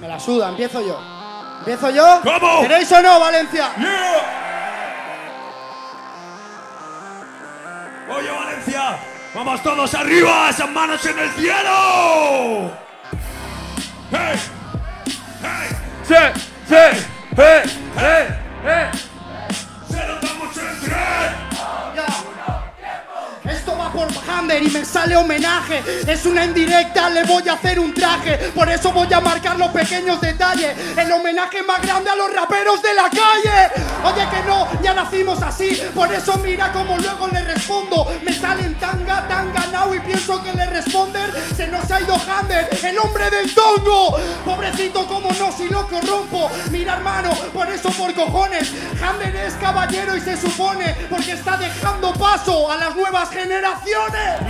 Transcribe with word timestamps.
Me 0.00 0.08
la 0.08 0.18
suda, 0.18 0.48
empiezo 0.48 0.80
yo. 0.80 0.98
¿Empiezo 1.58 1.90
yo? 1.90 2.20
¿Cómo? 2.22 2.62
¿Queréis 2.62 2.90
o 2.90 3.02
no, 3.02 3.20
Valencia? 3.20 3.70
Oye, 8.08 8.30
Valencia, 8.30 8.98
vamos 9.34 9.62
todos 9.62 9.94
arriba, 9.94 10.48
esas 10.48 10.70
manos 10.70 11.04
en 11.04 11.18
el 11.18 11.30
cielo. 11.32 12.70
¡Hey! 14.10 14.40
¡Hey! 15.42 15.76
Sí, 16.08 16.14
sí, 16.66 16.74
eh, 17.36 17.62
eh, 17.98 18.38
eh. 18.64 18.90
¡Se 19.86 20.06
lo 20.06 20.14
damos 20.18 20.56
en 20.56 20.80
tres! 20.80 21.49
Por 23.92 24.08
Hammer 24.28 24.62
y 24.62 24.70
me 24.70 24.84
sale 24.84 25.16
homenaje. 25.16 25.82
Es 26.06 26.24
una 26.26 26.44
indirecta, 26.44 27.10
le 27.10 27.24
voy 27.24 27.48
a 27.48 27.54
hacer 27.54 27.78
un 27.78 27.92
traje. 27.92 28.50
Por 28.54 28.68
eso 28.68 28.92
voy 28.92 29.12
a 29.12 29.20
marcar 29.20 29.58
los 29.58 29.70
pequeños 29.70 30.20
detalles. 30.20 30.76
El 30.96 31.10
homenaje 31.12 31.62
más 31.62 31.82
grande 31.82 32.10
a 32.10 32.16
los 32.16 32.32
raperos 32.32 32.82
de 32.82 32.94
la 32.94 33.10
calle. 33.10 33.70
Oye, 34.04 34.28
que 34.30 34.48
no, 34.48 34.68
ya 34.82 34.94
nacimos 34.94 35.42
así. 35.42 35.80
Por 35.94 36.12
eso 36.12 36.38
mira 36.38 36.72
como 36.72 36.98
luego 36.98 37.28
le 37.28 37.44
respondo. 37.44 38.06
Me 38.22 38.32
salen 38.32 38.78
tan 38.78 39.04
que 40.38 40.52
le 40.52 40.66
responden. 40.66 41.30
Se 41.56 41.66
nos 41.66 41.90
ha 41.90 42.00
ido 42.00 42.14
Hammer, 42.14 42.68
el 42.84 42.98
hombre 42.98 43.30
del 43.30 43.52
tongo. 43.52 44.16
Pobrecito, 44.44 45.06
como 45.06 45.32
no, 45.32 45.50
si 45.50 45.68
lo 45.68 45.88
corrompo. 45.88 46.50
Mira, 46.70 46.94
hermano, 46.94 47.30
por 47.52 47.68
eso 47.68 47.90
por 47.90 48.14
cojones. 48.14 48.70
Hammer 49.02 49.34
es 49.34 49.54
caballero 49.54 50.16
y 50.16 50.20
se 50.20 50.36
supone. 50.36 50.94
Porque 51.10 51.32
está 51.32 51.56
dejando 51.56 52.12
paso 52.14 52.70
a 52.70 52.76
las 52.76 52.94
nuevas 52.94 53.30
generaciones. 53.30 54.40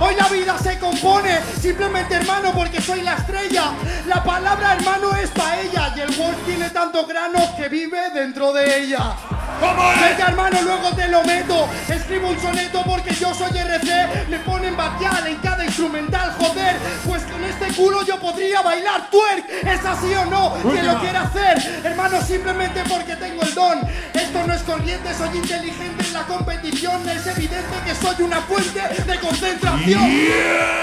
Hoy 0.00 0.14
la 0.14 0.28
vida 0.28 0.56
se 0.58 0.78
compone, 0.78 1.40
simplemente 1.60 2.14
hermano, 2.14 2.52
porque 2.54 2.80
soy 2.80 3.02
la 3.02 3.14
estrella. 3.14 3.72
La 4.06 4.22
palabra 4.22 4.74
hermano 4.74 5.14
es 5.16 5.28
paella 5.30 5.92
y 5.96 6.00
el 6.00 6.14
Wolf 6.14 6.36
tiene 6.46 6.70
tantos 6.70 7.06
granos 7.08 7.50
que 7.56 7.68
vive 7.68 8.10
dentro 8.14 8.52
de 8.52 8.84
ella. 8.84 9.16
¿Cómo 9.60 9.92
es? 9.92 10.00
Venga 10.00 10.28
hermano, 10.28 10.62
luego 10.62 10.94
te 10.94 11.08
lo 11.08 11.22
meto. 11.24 11.68
Escribo 11.88 12.28
un 12.28 12.40
soneto 12.40 12.82
porque 12.84 13.14
yo 13.14 13.34
soy 13.34 13.56
RC. 13.56 14.26
Me 14.28 14.38
ponen 14.40 14.76
batial 14.76 15.26
en 15.26 15.36
cada 15.36 15.64
instrumental, 15.64 16.32
joder. 16.38 16.76
Pues 17.06 17.22
con 17.24 17.44
este 17.44 17.66
culo 17.74 18.04
yo 18.04 18.18
podría 18.20 18.62
bailar 18.62 19.10
twerk. 19.10 19.48
¿Es 19.66 19.84
así 19.84 20.14
o 20.14 20.26
no? 20.26 20.54
Que 20.62 20.82
lo 20.82 21.00
quiera 21.00 21.22
hacer, 21.22 21.82
hermano, 21.84 22.20
simplemente 22.22 22.82
porque 22.88 23.16
tengo 23.16 23.42
el 23.42 23.54
don. 23.54 23.80
Esto 24.14 24.46
no 24.46 24.54
es 24.54 24.62
corriente, 24.62 25.14
soy 25.14 25.36
inteligente 25.36 26.04
en 26.04 26.12
la 26.12 26.22
competición. 26.22 27.08
Es 27.08 27.26
evidente 27.26 27.76
que 27.84 27.94
soy 27.94 28.22
una 28.22 28.40
fuente 28.42 28.80
de 28.80 29.18
concentración. 29.18 30.06
Ye, 30.06 30.26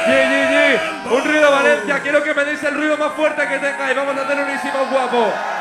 ye, 0.06 0.48
ye. 0.52 0.80
Un 1.16 1.24
ruido 1.24 1.52
Valencia, 1.52 2.00
quiero 2.02 2.24
que 2.24 2.34
me 2.34 2.46
deis 2.46 2.64
el 2.64 2.74
ruido 2.74 2.98
más 2.98 3.14
fuerte 3.14 3.48
que 3.48 3.60
tengáis. 3.60 3.96
Vamos 3.96 4.18
a 4.18 4.22
hacer 4.22 4.40
unísimo 4.40 4.86
guapo. 4.92 5.55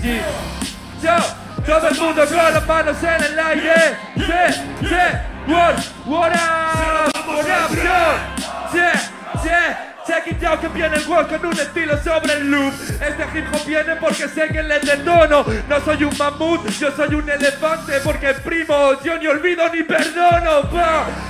시작! 0.00 1.38
저만 1.66 1.92
무더 1.92 2.24
걸어봐도 2.26 2.94
새는 2.94 3.36
나의 3.36 3.96
세세원 4.16 5.76
원함 6.06 7.10
원함 7.26 7.68
전제제 8.72 9.87
Check 10.08 10.26
it 10.28 10.42
out 10.44 10.58
que 10.58 10.68
viene 10.68 10.96
el 10.96 11.06
work 11.06 11.28
con 11.28 11.50
un 11.50 11.60
estilo 11.60 11.94
sobre 12.02 12.32
el 12.32 12.50
loop. 12.50 12.72
Este 12.98 13.38
hip 13.38 13.66
viene 13.66 13.94
porque 13.96 14.26
sé 14.26 14.48
que 14.48 14.62
le 14.62 14.80
detono. 14.80 15.44
No 15.68 15.80
soy 15.84 16.02
un 16.02 16.16
mamut, 16.16 16.66
yo 16.70 16.90
soy 16.92 17.14
un 17.14 17.28
elefante 17.28 18.00
Porque 18.02 18.32
primo, 18.42 18.98
yo 19.02 19.18
ni 19.18 19.26
olvido 19.26 19.68
ni 19.68 19.82
perdono. 19.82 20.70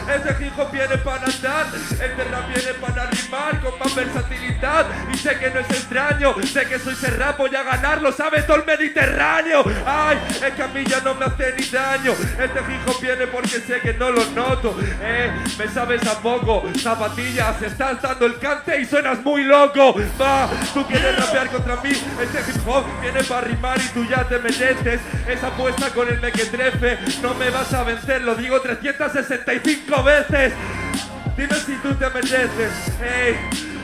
Este 0.09 0.45
hip 0.45 0.57
hop 0.57 0.71
viene 0.71 0.97
para 0.99 1.25
andar 1.25 1.67
Este 1.91 2.25
rap 2.31 2.49
viene 2.55 2.73
para 2.81 3.07
rimar 3.07 3.61
con 3.61 3.79
más 3.81 3.95
versatilidad. 3.97 4.87
Y 5.13 5.17
sé 5.17 5.37
que 5.41 5.51
no 5.51 5.59
es 5.59 5.71
extraño 5.71 6.35
Sé 6.45 6.67
que 6.67 6.79
soy 6.79 6.95
serrap, 6.95 7.37
voy 7.37 7.55
a 7.57 7.65
ganar 7.65 8.01
Lo 8.01 8.13
sabe 8.13 8.43
todo 8.43 8.59
el 8.59 8.65
Mediterráneo. 8.65 9.65
Ay, 9.85 10.19
es 10.31 10.55
que 10.55 10.63
a 10.63 10.69
mí 10.69 10.85
ya 10.87 11.01
no 11.01 11.17
me 11.17 11.25
hace 11.25 11.53
ni 11.59 11.65
daño. 11.67 12.13
Este 12.13 12.61
hip 12.61 13.01
viene 13.03 13.27
porque 13.27 13.59
sé 13.59 13.81
que 13.81 13.95
no 13.95 14.11
lo 14.11 14.25
noto 14.27 14.79
Eh, 15.03 15.33
me 15.59 15.67
sabes 15.67 16.07
a 16.07 16.21
poco 16.21 16.63
Zapatillas, 16.79 17.61
estás 17.61 18.01
dando 18.01 18.27
el 18.27 18.39
cante 18.39 18.68
y 18.77 18.85
suenas 18.85 19.25
muy 19.25 19.45
loco. 19.45 19.95
Va, 20.21 20.49
tú 20.75 20.87
quieres 20.87 21.17
rapear 21.17 21.49
contra 21.49 21.77
mí. 21.77 21.91
Este 21.91 22.51
hip 22.51 22.69
hop 22.69 22.85
viene 23.01 23.23
para 23.25 23.41
rimar 23.43 23.79
y 23.79 23.89
tú 23.89 24.05
ya 24.05 24.25
te 24.25 24.39
mereces 24.39 25.01
Esa 25.27 25.49
apuesta 25.49 25.91
con 25.91 26.09
el 26.09 26.21
mequetrefe 26.21 26.99
No 27.23 27.35
me 27.35 27.51
vas 27.51 27.73
a 27.73 27.85
vencer, 27.85 28.23
lo 28.23 28.35
digo 28.35 28.61
365 28.61 30.03
veces. 30.03 30.53
Dime 31.37 31.55
si 31.55 31.75
tú 31.77 31.95
te 31.95 32.11
mereces. 32.11 32.73
Ey, 33.01 33.37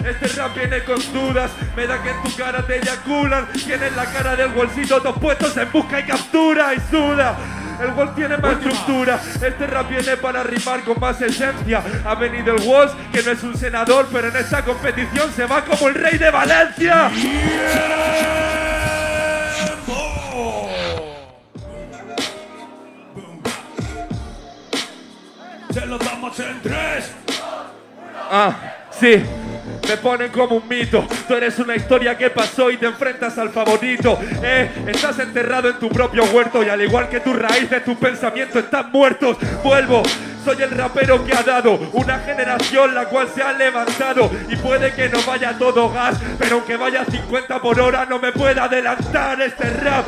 este 0.05 0.29
rap 0.37 0.57
viene 0.57 0.83
con 0.83 1.01
dudas. 1.13 1.51
Me 1.77 1.87
da 1.87 2.03
que 2.03 2.11
en 2.11 2.23
tu 2.23 2.37
cara 2.37 2.67
te 2.67 2.79
eyaculan. 2.79 3.47
Tienes 3.53 3.95
la 3.95 4.05
cara 4.07 4.37
del 4.37 4.49
bolsito 4.49 5.01
Dos 5.01 5.19
puestos 5.19 5.57
en 5.57 5.71
busca 5.71 6.01
y 6.01 6.05
captura 6.05 6.75
y 6.75 6.81
suda 6.91 7.64
el 7.81 7.91
Wolf 7.93 8.15
tiene 8.15 8.37
más 8.37 8.53
estructura, 8.53 9.21
este 9.35 9.67
rap 9.67 9.89
viene 9.89 10.17
para 10.17 10.43
rimar 10.43 10.83
con 10.83 10.99
más 11.01 11.21
esencia. 11.21 11.83
Ha 12.05 12.15
venido 12.15 12.55
el 12.55 12.63
Wolf, 12.63 12.93
que 13.13 13.23
no 13.23 13.31
es 13.31 13.43
un 13.43 13.57
senador, 13.57 14.07
pero 14.13 14.29
en 14.29 14.37
esta 14.37 14.65
competición 14.65 15.33
se 15.33 15.47
va 15.47 15.65
como 15.65 15.89
el 15.89 15.95
rey 15.95 16.19
de 16.19 16.31
Valencia. 16.31 17.11
Se 25.73 25.87
lo 25.87 25.99
damos 25.99 26.39
en 26.39 26.63
tres. 26.63 27.11
Ah, 28.31 28.55
sí. 28.91 29.23
Me 29.89 29.97
ponen 29.99 30.31
como 30.31 30.57
un 30.57 30.69
mito. 30.69 31.07
Tú 31.29 31.35
eres 31.35 31.59
una 31.59 31.77
historia 31.77 32.17
que 32.17 32.31
pasó 32.31 32.71
y 32.71 32.77
te 32.77 32.87
enfrentas 32.87 33.37
al 33.39 33.51
favorito. 33.51 34.19
Eh, 34.43 34.71
estás 34.87 35.19
enterrado 35.19 35.69
en 35.69 35.79
tu 35.79 35.89
propio 35.89 36.25
huerto 36.25 36.63
y 36.63 36.69
al 36.69 36.81
igual 36.83 37.09
que 37.09 37.21
tus 37.21 37.37
raíces, 37.37 37.85
tus 37.85 37.97
pensamientos 37.97 38.65
están 38.65 38.91
muertos. 38.91 39.37
Vuelvo. 39.63 40.03
Soy 40.45 40.63
el 40.63 40.71
rapero 40.71 41.25
que 41.25 41.33
ha 41.33 41.43
dado 41.43 41.91
una 41.95 42.19
generación 42.19 42.95
la 42.95 43.07
cual 43.07 43.29
se 43.35 43.43
ha 43.43 43.55
levantado 43.55 44.31
y 44.51 44.57
puede 44.57 44.93
que 44.93 45.09
no 45.09 45.19
vaya 45.27 45.57
todo 45.59 45.91
gas, 45.91 46.19
pero 46.39 46.57
aunque 46.57 46.77
vaya 46.77 47.01
a 47.01 47.05
50 47.07 47.63
por 47.63 47.81
hora 47.81 48.05
no 48.05 48.19
me 48.19 48.31
puede 48.31 48.61
adelantar 48.61 49.41
este 49.41 49.71
rap. 49.71 50.07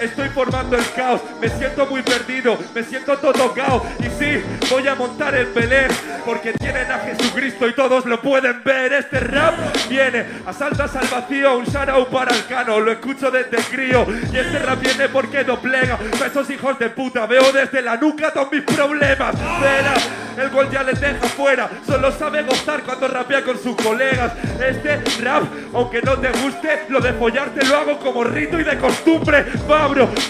Estoy 0.00 0.28
formando 0.30 0.76
el 0.76 0.92
caos, 0.92 1.20
me 1.40 1.48
siento 1.48 1.86
muy 1.86 2.02
perdido, 2.02 2.56
me 2.74 2.82
siento 2.82 3.18
todo 3.18 3.32
tocado 3.32 3.84
y 3.98 4.04
sí, 4.04 4.42
voy 4.70 4.88
a 4.88 4.94
montar 4.94 5.34
el 5.34 5.46
Belén 5.46 5.88
porque 6.24 6.52
tienen 6.54 6.90
a 6.90 6.98
Jesucristo 7.00 7.68
y 7.68 7.74
todos 7.74 8.06
lo 8.06 8.20
pueden 8.20 8.62
ver. 8.64 8.92
Este 8.92 9.20
rap 9.20 9.54
viene, 9.88 10.24
asaltas 10.46 10.94
al 10.96 11.06
vacío, 11.08 11.58
un 11.58 11.64
shout 11.64 12.08
para 12.08 12.34
el 12.34 12.46
cano, 12.46 12.80
lo 12.80 12.92
escucho 12.92 13.30
desde 13.30 13.58
crío. 13.70 14.06
Y 14.32 14.38
este 14.38 14.58
rap 14.58 14.80
viene 14.80 15.08
porque 15.08 15.44
doblega 15.44 15.98
a 16.22 16.26
esos 16.26 16.48
hijos 16.50 16.78
de 16.78 16.90
puta, 16.90 17.26
veo 17.26 17.52
desde 17.52 17.82
la 17.82 17.96
nuca 17.96 18.32
todos 18.32 18.50
mis 18.50 18.62
problemas. 18.62 19.34
Verá, 19.60 19.94
el 20.38 20.50
gol 20.50 20.70
ya 20.70 20.82
les 20.82 21.00
deja 21.00 21.26
fuera, 21.28 21.68
solo 21.86 22.10
sabe 22.12 22.42
gozar 22.42 22.82
cuando 22.82 23.08
rapea 23.08 23.42
con 23.44 23.58
sus 23.58 23.76
colegas. 23.76 24.32
Este 24.60 24.96
rap, 25.22 25.42
aunque 25.74 26.00
no 26.02 26.16
te 26.18 26.30
guste, 26.30 26.84
lo 26.88 27.00
de 27.00 27.12
follarte 27.12 27.66
lo 27.66 27.76
hago 27.76 27.98
como 27.98 28.24
rito 28.24 28.58
y 28.58 28.64
de 28.64 28.78
costumbre. 28.78 29.44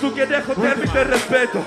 Tú 0.01 0.15
quieres 0.15 0.45
joderme 0.47 0.87
y 0.87 0.89
te 0.89 1.05
respeto. 1.05 1.63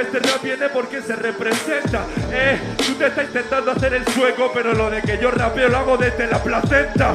Este 0.00 0.20
rap 0.20 0.42
viene 0.42 0.68
porque 0.68 1.02
se 1.02 1.16
representa. 1.16 2.04
Eh, 2.30 2.60
tú 2.86 2.94
te 2.94 3.08
estás 3.08 3.24
intentando 3.24 3.72
hacer 3.72 3.94
el 3.94 4.06
sueco, 4.06 4.52
pero 4.54 4.72
lo 4.74 4.88
de 4.88 5.02
que 5.02 5.18
yo 5.18 5.30
rapeo 5.32 5.68
lo 5.68 5.78
hago 5.78 5.96
desde 5.96 6.28
la 6.28 6.40
placenta. 6.40 7.12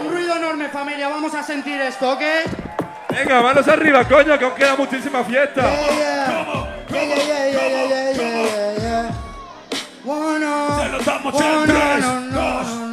Un 0.00 0.10
ruido 0.10 0.36
enorme, 0.36 0.68
familia. 0.68 1.08
Vamos 1.08 1.32
a 1.34 1.44
sentir 1.44 1.80
esto, 1.80 2.10
¿ok? 2.10 2.22
Venga, 3.10 3.40
manos 3.40 3.68
arriba, 3.68 4.04
coño, 4.08 4.36
que 4.36 4.44
aún 4.44 4.54
queda 4.54 4.74
muchísima 4.76 5.22
fiesta. 5.22 5.62
Yeah, 5.62 7.50
yeah, 12.68 12.89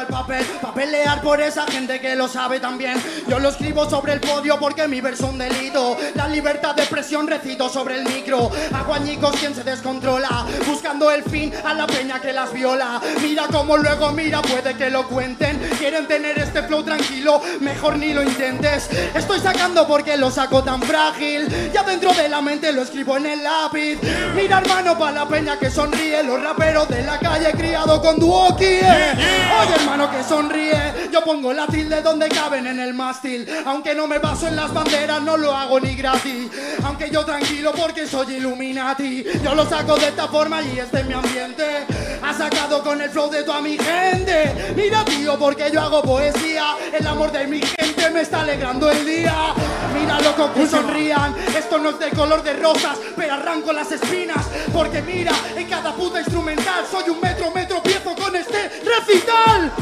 el 0.00 0.06
papel 0.06 0.44
Pa' 0.60 0.72
pelear 0.74 1.20
por 1.22 1.40
esa 1.40 1.66
gente 1.66 2.00
que 2.00 2.16
lo 2.16 2.28
sabe 2.28 2.60
también 2.60 3.00
Yo 3.28 3.38
lo 3.38 3.48
escribo 3.50 3.88
sobre 3.88 4.14
el 4.14 4.20
podio 4.20 4.58
porque 4.58 4.88
mi 4.88 5.00
verso 5.00 5.26
un 5.26 5.38
delito. 5.38 5.96
La 6.14 6.28
libertad 6.28 6.74
de 6.74 6.82
expresión 6.82 7.26
recito 7.26 7.68
sobre 7.68 7.98
el 7.98 8.04
micro. 8.04 8.50
Hago 8.72 8.94
añicos 8.94 9.34
quien 9.38 9.54
se 9.54 9.62
descontrola 9.62 10.46
Buscando 10.66 11.10
el 11.10 11.22
fin 11.22 11.52
a 11.64 11.74
la 11.74 11.86
peña 11.86 12.20
que 12.20 12.32
las 12.32 12.52
viola. 12.52 13.00
Mira 13.22 13.46
como 13.48 13.76
luego 13.76 14.10
mira 14.12 14.42
puede 14.42 14.74
que 14.74 14.90
lo 14.90 15.06
cuenten. 15.06 15.58
Quieren 15.78 16.06
tener 16.06 16.38
este 16.38 16.62
flow 16.62 16.82
tranquilo 16.82 17.40
Mejor 17.60 17.98
ni 17.98 18.12
lo 18.12 18.22
intentes. 18.22 18.88
Estoy 19.14 19.40
sacando 19.40 19.86
porque 19.86 20.16
lo 20.16 20.30
saco 20.30 20.62
tan 20.62 20.82
frágil. 20.82 21.70
Ya 21.72 21.82
dentro 21.82 22.12
de 22.12 22.28
la 22.28 22.40
mente 22.40 22.72
lo 22.72 22.82
escribo 22.82 23.16
en 23.16 23.26
el 23.26 23.42
lápiz. 23.42 23.98
Mira 24.34 24.58
hermano 24.58 24.98
pa' 24.98 25.12
la 25.12 25.26
peña 25.26 25.58
que 25.58 25.70
sonríe. 25.70 26.22
Los 26.22 26.42
raperos 26.42 26.88
de 26.88 27.02
la 27.02 27.18
calle 27.18 27.52
criado 27.52 28.00
con 28.00 28.18
Duoki. 28.18 28.64
Oye 28.64 29.74
hermano 29.74 29.89
que 29.90 30.22
sonríe. 30.22 31.10
Yo 31.12 31.22
pongo 31.24 31.52
la 31.52 31.66
tilde 31.66 32.00
donde 32.00 32.28
caben 32.28 32.66
en 32.66 32.78
el 32.78 32.94
mástil. 32.94 33.46
Aunque 33.66 33.92
no 33.94 34.06
me 34.06 34.18
baso 34.18 34.46
en 34.46 34.54
las 34.54 34.72
banderas, 34.72 35.20
no 35.20 35.36
lo 35.36 35.52
hago 35.52 35.80
ni 35.80 35.96
gratis. 35.96 36.48
Aunque 36.84 37.10
yo 37.10 37.24
tranquilo 37.24 37.72
porque 37.76 38.06
soy 38.06 38.36
Illuminati. 38.36 39.24
Yo 39.42 39.54
lo 39.54 39.68
saco 39.68 39.96
de 39.96 40.08
esta 40.08 40.28
forma 40.28 40.62
y 40.62 40.78
este 40.78 41.00
es 41.00 41.06
mi 41.06 41.12
ambiente. 41.12 41.86
Ha 42.22 42.32
sacado 42.32 42.82
con 42.84 43.00
el 43.00 43.10
flow 43.10 43.30
de 43.30 43.42
toda 43.42 43.60
mi 43.60 43.76
gente. 43.76 44.72
Mira, 44.76 45.04
tío, 45.04 45.36
porque 45.38 45.70
yo 45.72 45.80
hago 45.80 46.02
poesía. 46.02 46.76
El 46.96 47.06
amor 47.06 47.32
de 47.32 47.46
mi 47.48 47.60
gente 47.60 48.10
me 48.10 48.20
está 48.20 48.42
alegrando 48.42 48.90
el 48.90 49.04
día. 49.04 49.54
Mira, 49.92 50.20
loco, 50.20 50.52
que 50.54 50.68
sonrían. 50.68 51.34
Esto 51.56 51.78
no 51.78 51.90
es 51.90 51.98
de 51.98 52.10
color 52.10 52.42
de 52.44 52.52
rosas, 52.54 52.96
pero 53.16 53.34
arranco 53.34 53.72
las 53.72 53.90
espinas. 53.90 54.46
Porque 54.72 55.02
mira, 55.02 55.32
en 55.56 55.68
cada 55.68 55.92
puta 55.92 56.20
instrumental 56.20 56.84
soy 56.88 57.10
un 57.10 57.20
metro, 57.20 57.50
metro, 57.50 57.82
piezo 57.82 58.14
con 58.14 58.36
este 58.36 58.68
recital. 58.84 59.72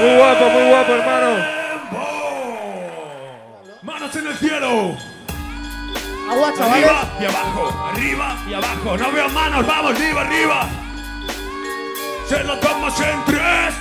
Muy 0.00 0.16
guapo, 0.16 0.50
muy 0.50 0.68
guapo, 0.68 0.92
hermano. 0.92 1.56
Manos 3.82 4.16
en 4.16 4.26
el 4.26 4.36
cielo. 4.36 4.96
Agua, 6.30 6.52
chavales. 6.56 6.90
Arriba 6.90 7.08
y 7.20 7.24
abajo, 7.24 7.88
arriba 7.92 8.36
y 8.48 8.54
abajo. 8.54 8.96
No 8.96 9.12
veo 9.12 9.28
manos, 9.28 9.66
vamos, 9.66 9.92
arriba, 9.92 10.20
arriba. 10.22 10.68
Se 12.28 12.42
lo 12.44 12.56
damos 12.56 13.00
en 13.00 13.24
tres. 13.24 13.74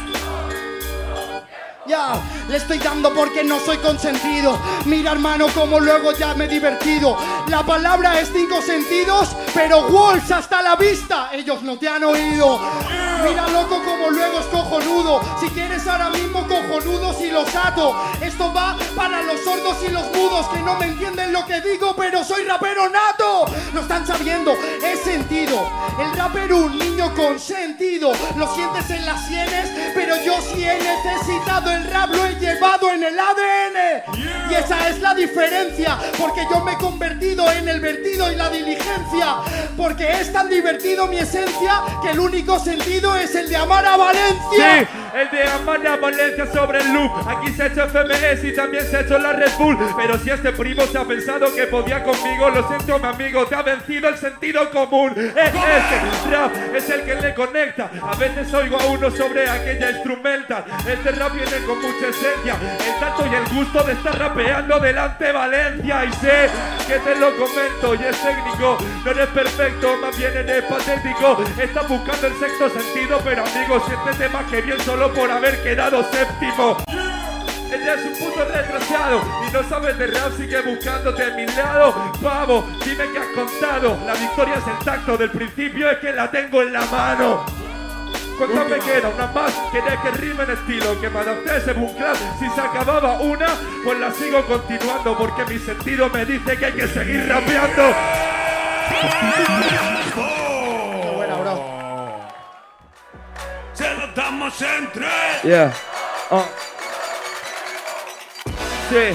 Ya, 1.88 2.20
le 2.50 2.58
estoy 2.58 2.80
dando 2.80 3.14
porque 3.14 3.44
no 3.44 3.60
soy 3.60 3.78
consentido. 3.78 4.58
Mira, 4.86 5.12
hermano, 5.12 5.48
como 5.54 5.80
luego 5.80 6.14
ya 6.14 6.34
me 6.34 6.46
he 6.46 6.48
divertido. 6.48 7.16
La 7.48 7.64
palabra 7.64 8.20
es 8.20 8.32
cinco 8.34 8.60
sentidos, 8.60 9.36
pero 9.54 9.86
Walls 9.88 10.32
hasta 10.32 10.64
la 10.64 10.76
vista, 10.76 11.30
ellos 11.32 11.62
no 11.62 11.78
te 11.78 11.88
han 11.88 12.04
oído. 12.04 12.60
Mira, 13.24 13.48
loco, 13.50 13.84
como 13.84 14.10
luego 14.10 14.40
es 14.40 14.46
cojonudo. 14.48 15.22
Si 15.40 15.48
quieres 15.50 15.86
ahora 15.88 16.10
mismo 16.10 16.48
cojonudos 16.48 17.22
y 17.22 17.30
los 17.30 17.56
ato. 17.56 17.96
Esto 18.20 18.52
va 18.52 18.76
para 18.96 19.22
los 19.22 19.42
sordos 19.42 19.78
y 19.88 19.92
los 19.92 20.06
mudos 20.12 20.48
que 20.48 20.60
no 20.62 20.76
me 20.78 20.88
entienden 20.88 21.32
lo 21.32 21.46
que 21.46 21.62
digo, 21.62 21.96
pero 21.96 22.24
soy 22.24 22.44
rapero 22.46 22.90
nato. 22.90 23.46
Lo 23.74 23.82
están 23.82 24.06
sabiendo, 24.08 24.54
es 24.84 24.95
sentido. 25.36 25.70
El 26.00 26.18
rapero, 26.18 26.58
un 26.58 26.78
niño 26.78 27.14
con 27.14 27.40
sentido. 27.40 28.12
Lo 28.38 28.54
sientes 28.56 28.90
en 28.90 29.06
las 29.06 29.28
sienes, 29.28 29.70
pero 29.94 30.16
yo 30.24 30.34
sí 30.42 30.64
he 30.64 30.78
necesitado 30.78 31.72
el 31.72 31.84
rap, 31.86 32.12
lo 32.12 32.26
he 32.26 32.36
llevado 32.36 32.92
en 32.92 33.04
el 33.04 33.20
ADN. 33.20 34.50
Y 34.50 34.54
esa 34.54 34.90
es 34.90 35.00
la 35.02 35.14
diferencia, 35.14 35.98
porque 36.18 36.46
yo 36.50 36.62
me 36.62 36.74
he 36.74 36.78
convertido 36.78 37.52
en 37.52 37.68
el 37.68 37.80
vertido 37.80 38.32
y 38.32 38.36
la 38.36 38.50
diligencia. 38.50 39.38
Porque 39.76 40.10
es 40.22 40.32
tan 40.32 40.50
divertido 40.50 41.08
mi 41.08 41.18
esencia 41.18 41.82
que 42.02 42.12
el 42.12 42.20
único 42.20 42.60
sentido 42.60 43.16
es 43.16 43.36
el 43.36 43.50
de 43.50 43.58
amar 43.58 43.86
a 43.86 43.98
Valencia. 43.98 44.80
Sí, 44.80 44.88
el 45.16 45.30
de 45.32 45.44
amar 45.48 45.88
a 45.88 45.96
Valencia 45.96 46.46
sobre 46.52 46.80
el 46.80 46.94
loop. 46.94 47.12
Aquí 47.28 47.50
se 47.54 47.64
ha 47.64 47.66
hecho 47.68 47.88
FMS 47.88 48.44
y 48.44 48.54
también 48.54 48.86
se 48.86 48.98
ha 48.98 49.00
hecho 49.00 49.18
la 49.18 49.32
Red 49.32 49.52
Bull. 49.58 49.78
Pero 49.96 50.18
si 50.18 50.30
este 50.30 50.52
primo 50.52 50.82
se 50.84 50.98
ha 50.98 51.06
pensado 51.06 51.54
que 51.56 51.68
podía 51.68 52.04
conmigo, 52.04 52.50
lo 52.50 52.68
siento, 52.68 53.00
mi 53.00 53.08
amigo, 53.08 53.46
te 53.46 53.56
ha 53.56 53.62
vencido 53.62 54.10
el 54.10 54.18
sentido 54.18 54.70
común. 54.72 55.14
Es 55.16 55.34
este 55.36 56.30
rap 56.30 56.52
es 56.76 56.90
el 56.90 57.04
que 57.04 57.16
le 57.16 57.34
conecta. 57.34 57.90
A 58.02 58.16
veces 58.16 58.54
oigo 58.54 58.78
a 58.78 58.86
uno 58.88 59.10
sobre 59.10 59.50
aquella 59.50 59.92
instrumental. 59.92 60.66
Este 60.86 61.12
rap 61.12 61.34
viene 61.34 61.66
con 61.66 61.82
mucha 61.82 62.08
esencia. 62.10 62.58
El 62.86 63.00
tacto 63.00 63.26
y 63.26 63.36
el 63.36 63.56
gusto 63.56 63.84
de 63.84 63.94
estar 63.94 64.20
rapeando 64.20 64.80
delante 64.80 65.32
Valencia. 65.32 66.06
Y 66.06 66.12
sé 66.14 66.50
que 66.88 67.00
te 67.00 67.16
lo 67.16 67.32
comento 67.38 67.96
y 67.96 68.06
es 68.06 68.22
técnico. 68.22 68.78
No 69.06 69.12
eres 69.12 69.28
perfecto, 69.28 69.96
más 70.02 70.18
bien 70.18 70.36
eres 70.36 70.64
patético. 70.66 71.42
Estás 71.58 71.88
buscando 71.88 72.28
el 72.28 72.34
sexto 72.34 72.70
sentido, 72.70 73.22
pero 73.24 73.44
amigo, 73.46 73.82
siéntete 73.88 74.28
más 74.30 74.44
que 74.52 74.62
bien 74.62 74.80
solo 74.82 75.05
por 75.14 75.30
haber 75.30 75.62
quedado 75.64 76.04
séptimo. 76.12 76.78
Ella 77.72 77.96
es 77.96 78.06
un 78.06 78.14
puto 78.14 78.46
retrasado 78.46 79.22
y 79.48 79.52
no 79.52 79.64
sabes 79.68 79.98
de 79.98 80.08
rap, 80.08 80.32
sigue 80.38 80.62
buscándote 80.62 81.24
a 81.24 81.36
mi 81.36 81.46
lado. 81.48 81.94
Pavo, 82.22 82.66
dime 82.84 83.06
qué 83.12 83.20
has 83.20 83.28
contado. 83.28 83.98
La 84.06 84.14
victoria 84.14 84.56
es 84.56 84.68
el 84.68 84.86
tacto, 84.86 85.18
del 85.18 85.32
principio 85.32 85.90
es 85.90 85.98
que 86.00 86.14
la 86.14 86.32
tengo 86.32 86.62
en 86.62 86.74
la 86.74 86.86
mano. 86.86 87.46
¿Cuántas 88.38 88.70
me 88.70 88.80
queda? 88.80 89.10
Una 89.10 89.28
más, 89.28 89.54
quería 89.72 90.02
que 90.02 90.12
rime 90.12 90.44
en 90.44 90.52
estilo, 90.52 91.00
que 91.00 91.10
me 91.10 91.20
adapté 91.20 91.62
según 91.62 91.94
clase. 91.94 92.26
Si 92.40 92.50
se 92.50 92.62
acababa 92.62 93.20
una, 93.20 93.48
pues 93.84 94.00
la 94.00 94.12
sigo 94.12 94.46
continuando, 94.46 95.18
porque 95.18 95.46
mi 95.46 95.60
sentido 95.60 96.10
me 96.10 96.26
dice 96.26 96.58
que 96.58 96.66
hay 96.66 96.74
que 96.74 96.88
seguir 96.88 97.28
rapeando. 97.30 97.94
Damos 104.16 104.62
en 104.62 104.92
tres. 104.94 105.44
Yeah. 105.44 105.74
Oh. 106.32 106.46
Sí, 108.90 109.14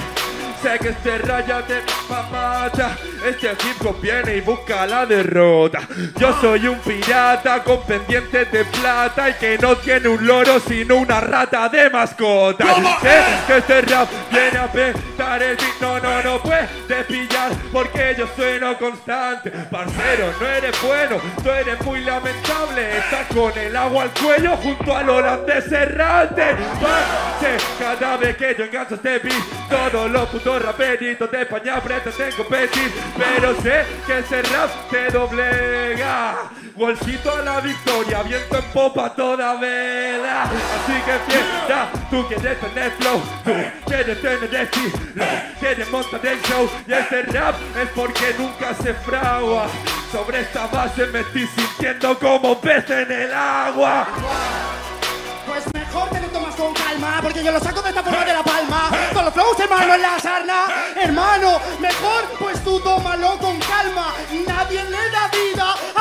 sé 0.62 0.78
que 0.78 0.88
este 0.90 1.18
raya 1.18 1.62
te 1.66 1.80
mata. 2.10 2.98
Este 3.26 3.50
hip 3.50 3.86
hop 3.86 4.00
viene 4.00 4.36
y 4.36 4.40
busca 4.42 4.86
la 4.86 5.06
derrota. 5.06 5.80
Yo 6.18 6.38
soy 6.40 6.66
un 6.66 6.78
pirata 6.80 7.64
con 7.64 7.82
pendientes 7.84 8.52
de 8.52 8.64
plata 8.66 9.30
y 9.30 9.34
que 9.34 9.56
no 9.56 9.76
tiene 9.76 10.08
un 10.08 10.26
loro 10.26 10.60
sino 10.60 10.96
una 10.96 11.20
rata 11.20 11.68
de 11.70 11.88
mascota. 11.88 12.66
Sé 13.00 13.22
que 13.46 13.56
este 13.56 13.80
rap 13.82 14.08
viene 14.30 14.58
a 14.58 14.70
petar 15.30 15.42
el. 15.42 15.56
No, 15.80 15.98
no, 15.98 16.22
no 16.22 16.42
puedes 16.42 16.68
pillar 17.06 17.52
porque 17.72 18.14
yo 18.18 18.26
sueno 18.36 18.76
constante. 18.78 19.50
Parcero, 19.50 20.32
no 20.40 20.46
eres 20.46 20.82
bueno, 20.82 21.16
tú 21.42 21.50
eres 21.50 21.80
muy 21.82 22.00
lamentable. 22.00 22.98
Estás 22.98 23.26
con 23.28 23.56
el 23.58 23.76
agua 23.76 24.04
al 24.04 24.10
cuello 24.10 24.56
junto 24.56 24.96
al 24.96 25.08
holandés 25.08 25.70
errante. 25.72 26.56
Parce, 26.80 27.56
cada 27.78 28.16
vez 28.16 28.36
que 28.36 28.54
yo 28.58 28.64
engancho 28.64 28.94
este 28.96 29.18
beat, 29.18 29.42
todos 29.68 30.10
los 30.10 30.28
putos 30.28 30.62
raperitos 30.62 31.30
de 31.30 31.42
España 31.42 31.80
pretenden 31.80 32.32
competir. 32.32 32.92
Pero 33.16 33.54
sé 33.62 33.84
que 34.06 34.18
ese 34.18 34.42
rap 34.42 34.70
te 34.90 35.10
doblega. 35.10 36.50
Bolsito 36.76 37.30
a 37.30 37.42
la 37.42 37.60
victoria, 37.60 38.22
viento 38.22 38.56
en 38.56 38.64
popa 38.72 39.14
toda 39.14 39.54
vela. 39.56 40.44
Así 40.44 40.92
que 41.04 41.32
fiesta, 41.32 41.88
tú 42.10 42.26
quieres 42.28 42.58
tener 42.60 42.90
flow, 42.92 43.20
tú 43.44 43.50
quieres 43.86 44.20
tener 44.22 44.54
estilo, 44.54 45.26
quieres 45.58 45.90
montar 45.90 46.26
el 46.26 46.40
show. 46.42 46.70
Y 46.86 46.92
este 46.92 47.22
rap 47.22 47.56
es 47.76 47.88
porque 47.90 48.34
nunca 48.38 48.74
se 48.74 48.94
fragua. 48.94 49.66
Sobre 50.12 50.40
esta 50.40 50.66
base 50.66 51.06
me 51.06 51.20
estoy 51.20 51.48
sintiendo 51.48 52.18
como 52.18 52.60
pez 52.60 52.88
en 52.90 53.12
el 53.12 53.32
agua. 53.32 54.08
Pues 55.46 55.64
mejor 55.74 56.08
te 56.10 56.20
lo 56.20 56.28
tomas 56.28 56.54
con 56.54 56.72
calma, 56.74 57.18
porque 57.22 57.42
yo 57.42 57.50
lo 57.50 57.60
saco 57.60 57.82
de 57.82 57.88
esta 57.88 58.02
forma 58.02 58.24
de 58.24 58.32
la 58.32 58.42
palma. 58.42 58.90
Con 59.12 59.24
los 59.24 59.34
flows, 59.34 59.58
hermano, 59.58 59.94
en 59.94 60.02
la 60.02 60.18
sarna. 60.18 60.64
Hermano, 60.96 61.60
mejor 61.80 62.24
pues 62.38 62.62
tú 62.62 62.78
tómalo 62.80 63.36
con 63.38 63.58
calma. 63.58 64.14
Nadie 64.46 64.84
le 64.84 65.10
da 65.10 65.28
vida 65.28 65.49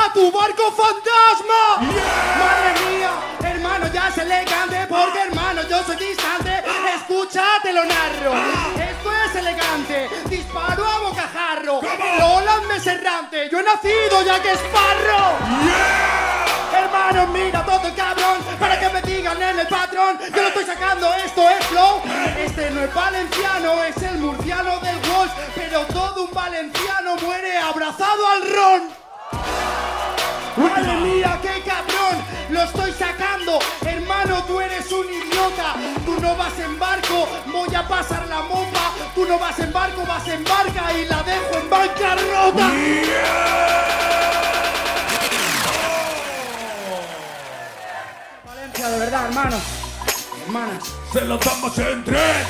a 0.00 0.12
tu 0.12 0.30
barco 0.30 0.72
fantasma. 0.72 1.62
Madre 2.38 2.70
mía, 2.88 3.10
hermano, 3.42 3.86
ya 3.92 4.08
es 4.08 4.18
elegante, 4.18 4.86
porque 4.88 5.20
hermano, 5.20 5.62
yo 5.68 5.82
soy 5.84 5.96
distante. 5.96 6.62
Escúchate, 6.94 7.72
lo 7.72 7.84
narro. 7.84 8.32
Esto 8.76 9.12
es 9.24 9.34
elegante. 9.36 10.08
Disparo 10.28 10.86
a 10.86 10.98
bocajarro. 11.00 11.80
El 11.82 12.22
holandés 12.22 12.86
errante. 12.86 13.48
Yo 13.50 13.60
he 13.60 13.62
nacido 13.62 14.22
ya 14.24 14.40
que 14.40 14.52
es 14.52 14.60
parro. 14.72 16.40
Hermano, 16.72 17.26
mira 17.26 17.64
todo 17.64 17.94
cabrón 17.94 18.38
Para 18.58 18.78
que 18.78 18.88
me 18.90 19.02
digan 19.02 19.42
en 19.42 19.58
el 19.58 19.66
patrón 19.66 20.18
Yo 20.34 20.40
lo 20.40 20.48
estoy 20.48 20.64
sacando, 20.64 21.12
esto 21.14 21.50
es 21.50 21.66
flow 21.66 22.00
Este 22.38 22.70
no 22.70 22.82
es 22.82 22.94
valenciano, 22.94 23.82
es 23.82 23.96
el 24.02 24.18
murciano 24.18 24.78
del 24.78 24.96
Walsh 25.10 25.32
Pero 25.56 25.84
todo 25.86 26.24
un 26.24 26.32
valenciano 26.32 27.16
muere 27.16 27.58
abrazado 27.58 28.26
al 28.28 28.50
ron 28.54 29.09
Madre 30.60 30.94
mía, 31.00 31.38
qué 31.42 31.62
cabrón, 31.62 32.24
lo 32.50 32.62
estoy 32.62 32.92
sacando. 32.92 33.58
Hermano, 33.84 34.44
tú 34.44 34.60
eres 34.60 34.90
un 34.92 35.06
idiota. 35.06 35.74
Tú 36.04 36.20
no 36.20 36.36
vas 36.36 36.58
en 36.58 36.78
barco, 36.78 37.28
voy 37.46 37.74
a 37.74 37.86
pasar 37.86 38.26
la 38.28 38.42
mopa 38.42 38.92
Tú 39.14 39.24
no 39.26 39.38
vas 39.38 39.58
en 39.58 39.72
barco, 39.72 40.04
vas 40.06 40.26
en 40.28 40.44
barca 40.44 40.92
Y 40.92 41.04
la 41.06 41.22
dejo 41.22 41.58
en 41.58 41.70
bancarrota. 41.70 42.70
Valencia, 48.44 48.88
de 48.88 48.98
verdad, 48.98 49.26
hermanos 49.26 49.62
Hermanas 50.46 50.84
Se 51.12 51.20
lo 51.22 51.38
damos 51.38 51.78
en 51.78 52.04
tres. 52.04 52.46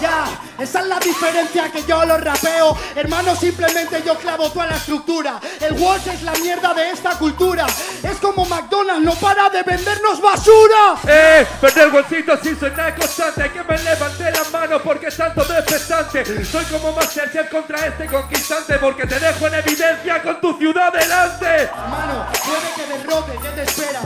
Ya, 0.00 0.24
esa 0.60 0.80
es 0.80 0.86
la 0.86 0.98
diferencia 0.98 1.70
que 1.72 1.82
yo 1.84 2.04
lo 2.04 2.18
rapeo. 2.18 2.76
Hermano, 2.94 3.34
simplemente 3.34 4.02
yo 4.04 4.16
clavo 4.18 4.50
toda 4.50 4.66
la 4.66 4.76
estructura. 4.76 5.40
El 5.60 5.72
Walsh 5.72 6.08
es 6.08 6.22
la 6.22 6.32
mierda 6.32 6.74
de 6.74 6.90
esta 6.90 7.18
cultura. 7.18 7.66
Es 8.02 8.18
como 8.18 8.44
McDonald's, 8.44 9.02
no 9.02 9.14
para 9.14 9.48
de 9.48 9.62
vendernos 9.62 10.20
basura. 10.20 10.96
Eh, 11.06 11.46
perder 11.60 11.90
bolsito 11.90 12.36
si 12.42 12.54
suena 12.54 12.94
constante 12.94 13.50
Que 13.50 13.62
me 13.64 13.78
levante 13.78 14.30
la 14.30 14.44
mano 14.52 14.82
porque 14.82 15.06
están 15.06 15.34
todo 15.34 15.56
expectante. 15.56 16.44
Soy 16.44 16.64
como 16.66 16.92
Masterchef 16.92 17.48
contra 17.50 17.86
este 17.86 18.06
conquistante, 18.06 18.78
porque 18.78 19.06
te 19.06 19.18
dejo 19.18 19.46
en 19.46 19.54
evidencia 19.54 20.22
con 20.22 20.40
tu 20.40 20.58
ciudad 20.58 20.92
delante. 20.92 21.46
Hermano, 21.46 22.26
puede 22.44 22.74
que 22.76 22.98
derrote, 22.98 23.32
¿qué 23.42 23.48
te 23.48 23.62
esperas? 23.62 24.04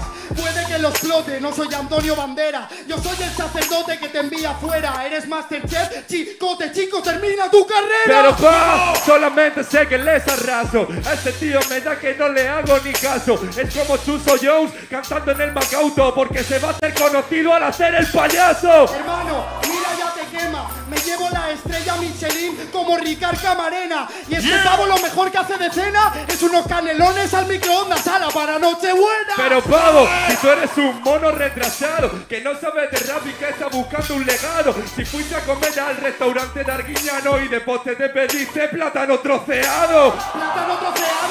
No 1.40 1.50
soy 1.50 1.72
Antonio 1.72 2.14
Bandera. 2.14 2.68
Yo 2.86 2.98
soy 2.98 3.16
el 3.24 3.34
sacerdote 3.34 3.98
que 3.98 4.08
te 4.08 4.18
envía 4.18 4.50
afuera. 4.50 5.02
Eres 5.06 5.26
Masterchef, 5.26 6.06
chicote, 6.06 6.72
chico, 6.72 7.00
termina 7.00 7.50
tu 7.50 7.66
carrera. 7.66 8.04
Pero 8.04 8.36
pa, 8.36 8.92
solamente 9.02 9.64
sé 9.64 9.88
que 9.88 9.96
les 9.96 10.28
arraso. 10.28 10.86
A 11.06 11.14
este 11.14 11.32
tío 11.32 11.58
me 11.70 11.80
da 11.80 11.98
que 11.98 12.14
no 12.14 12.28
le 12.28 12.46
hago 12.46 12.78
ni 12.84 12.92
caso. 12.92 13.40
Es 13.56 13.74
como 13.74 13.96
Chuso 13.96 14.36
Jones 14.42 14.72
cantando 14.90 15.32
en 15.32 15.40
el 15.40 15.52
Macauto, 15.52 16.14
porque 16.14 16.44
se 16.44 16.58
va 16.58 16.68
a 16.68 16.72
hacer 16.72 16.92
conocido 16.92 17.54
al 17.54 17.62
hacer 17.62 17.94
el 17.94 18.06
payaso. 18.06 18.94
Hermano, 18.94 19.46
Me 20.88 20.96
llevo 20.98 21.28
la 21.30 21.50
estrella 21.50 21.96
Michelin 21.96 22.68
como 22.72 22.96
Ricard 22.96 23.40
Camarena. 23.40 24.08
Y 24.28 24.34
este 24.34 24.58
pavo 24.64 24.86
lo 24.86 24.98
mejor 24.98 25.30
que 25.30 25.38
hace 25.38 25.56
de 25.56 25.70
cena 25.70 26.12
es 26.28 26.42
unos 26.42 26.66
canelones 26.66 27.32
al 27.34 27.46
microondas 27.46 28.06
ala 28.06 28.28
para 28.28 28.58
Nochebuena. 28.58 29.34
Pero 29.36 29.62
pavo, 29.62 30.08
si 30.28 30.36
tú 30.36 30.48
eres 30.48 30.70
un 30.76 31.02
mono 31.02 31.30
retrasado 31.30 32.26
que 32.28 32.40
no 32.40 32.58
sabes 32.58 32.90
de 32.90 32.98
rap 33.12 33.26
y 33.26 33.32
que 33.32 33.48
está 33.48 33.68
buscando 33.68 34.14
un 34.14 34.26
legado, 34.26 34.74
si 34.94 35.04
fuiste 35.04 35.34
a 35.34 35.40
comer 35.40 35.78
al 35.78 35.96
restaurante 35.96 36.64
de 36.64 36.72
Arguiñano 36.72 37.40
y 37.40 37.48
de 37.48 37.60
postre 37.60 37.96
te 37.96 38.08
pediste 38.08 38.68
plátano 38.68 39.18
troceado. 39.18 40.12
Plátano 40.12 40.76
troceado, 40.78 41.23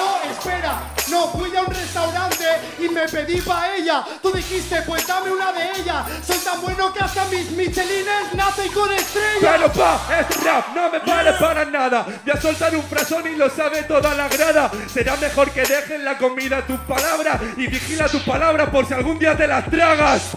espera. 0.44 0.82
No, 1.10 1.28
fui 1.30 1.56
a 1.56 1.62
un 1.62 1.68
restaurante 1.68 2.46
y 2.80 2.90
me 2.90 3.08
pedí 3.08 3.42
paella. 3.42 4.04
Tú 4.22 4.32
dijiste, 4.32 4.82
pues 4.84 5.06
dame 5.08 5.32
una 5.32 5.52
de 5.52 5.72
ellas. 5.80 6.06
Soy 6.26 6.38
tan 6.38 6.62
bueno 6.62 6.94
que 6.94 7.00
hasta 7.04 7.26
mis 7.26 7.52
Michelines 7.52 8.34
nacen 8.34 8.72
con 8.72 8.92
estrellas. 8.92 9.40
Pero 9.42 9.72
pa, 9.72 10.00
es 10.20 10.44
rap, 10.44 10.76
no 10.76 10.90
me 10.90 11.00
vale 11.00 11.34
para 11.34 11.66
nada. 11.66 12.06
Voy 12.24 12.34
a 12.34 12.42
soltar 12.42 12.76
un 12.76 12.84
frasón 12.84 13.28
y 13.28 13.36
lo 13.36 13.50
sabe 13.50 13.84
toda 13.84 14.14
la 14.14 14.28
grada. 14.28 14.72
Será 14.92 15.16
mejor 15.18 15.52
que 15.52 15.62
dejen 15.62 16.04
la 16.04 16.18
comida 16.18 16.58
a 16.58 16.68
tus 16.68 16.80
palabras 16.82 17.42
y 17.58 17.68
vigila 17.68 18.08
tus 18.08 18.24
palabras 18.24 18.70
por 18.70 18.86
si 18.86 18.94
algún 18.94 19.20
día 19.20 19.36
te 19.38 19.48
las 19.48 19.70
tragas. 19.70 20.32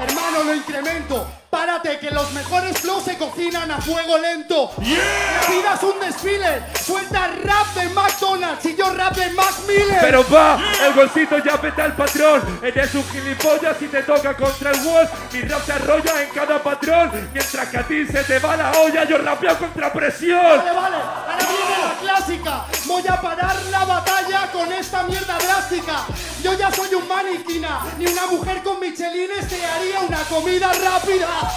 Hermano, 0.00 0.44
lo 0.44 0.54
incremento. 0.54 1.43
Párate, 1.54 2.00
que 2.00 2.10
los 2.10 2.32
mejores 2.32 2.76
flows 2.80 3.04
se 3.04 3.16
cocinan 3.16 3.70
a 3.70 3.80
fuego 3.80 4.18
lento. 4.18 4.72
Vida 4.76 5.74
es 5.76 5.82
un 5.84 6.00
desfile. 6.00 6.64
Suelta 6.84 7.28
rap 7.28 7.68
de 7.76 7.88
McDonald's 7.90 8.66
y 8.66 8.74
yo 8.74 8.92
rap 8.92 9.14
de 9.14 9.30
Mac 9.30 9.54
Miller. 9.68 9.98
Pero 10.00 10.26
va, 10.28 10.58
el 10.84 10.92
bolsito 10.94 11.38
ya 11.38 11.60
peta 11.60 11.84
al 11.84 11.94
patrón. 11.94 12.42
Eres 12.60 12.92
un 12.96 13.04
gilipollas 13.04 13.80
y 13.80 13.86
te 13.86 14.02
toca 14.02 14.36
contra 14.36 14.72
el 14.72 14.84
wall. 14.84 15.08
Mi 15.32 15.42
rap 15.42 15.64
se 15.64 15.72
arrolla 15.74 16.22
en 16.24 16.30
cada 16.30 16.60
patrón. 16.60 17.30
Mientras 17.32 17.68
que 17.68 17.78
a 17.78 17.82
ti 17.84 18.04
se 18.04 18.24
te 18.24 18.40
va 18.40 18.56
la 18.56 18.72
olla, 18.72 19.04
yo 19.04 19.18
rapeo 19.18 19.56
contra 19.56 19.92
presión. 19.92 20.58
Vale, 20.58 20.72
vale, 20.72 20.96
ahora 20.96 21.36
viene 21.38 21.86
la 21.86 22.00
clásica. 22.00 22.64
Voy 22.86 23.06
a 23.06 23.20
parar 23.20 23.62
la 23.70 23.84
batalla 23.84 24.50
con 24.52 24.72
esta 24.72 25.04
mierda 25.04 25.38
drástica. 25.38 26.04
Yo 26.44 26.52
ya 26.52 26.70
soy 26.70 26.94
un 26.94 27.08
maniquina, 27.08 27.86
ni 27.98 28.06
una 28.06 28.26
mujer 28.26 28.62
con 28.62 28.78
michelines 28.78 29.48
te 29.48 29.64
haría 29.64 30.00
una 30.00 30.18
comida 30.24 30.70
rápida. 30.74 31.50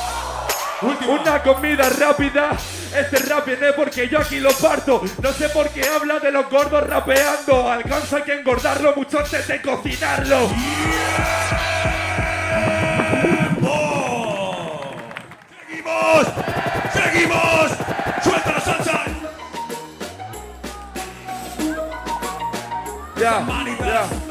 Una 0.81 1.43
comida 1.43 1.89
rápida. 1.89 2.51
Este 2.95 3.17
rap 3.17 3.45
viene 3.45 3.73
porque 3.73 4.07
yo 4.07 4.19
aquí 4.19 4.39
lo 4.39 4.49
parto. 4.53 5.01
No 5.21 5.33
sé 5.33 5.49
por 5.49 5.67
qué 5.71 5.85
habla 5.89 6.19
de 6.19 6.31
los 6.31 6.49
gordos 6.49 6.87
rapeando. 6.87 7.69
Alcanza 7.69 8.23
que 8.23 8.39
engordarlo 8.39 8.95
mucho 8.95 9.19
antes 9.19 9.45
de 9.49 9.61
cocinarlo. 9.61 10.49
¡Oh! 13.67 14.93
¡Seguimos! 15.67 16.27
¡Seguimos! 16.93 17.71
¡Suelta 18.23 18.51
la 18.53 18.61
salsa! 18.61 19.03
Ya, 23.17 23.45
ya. 23.85 24.26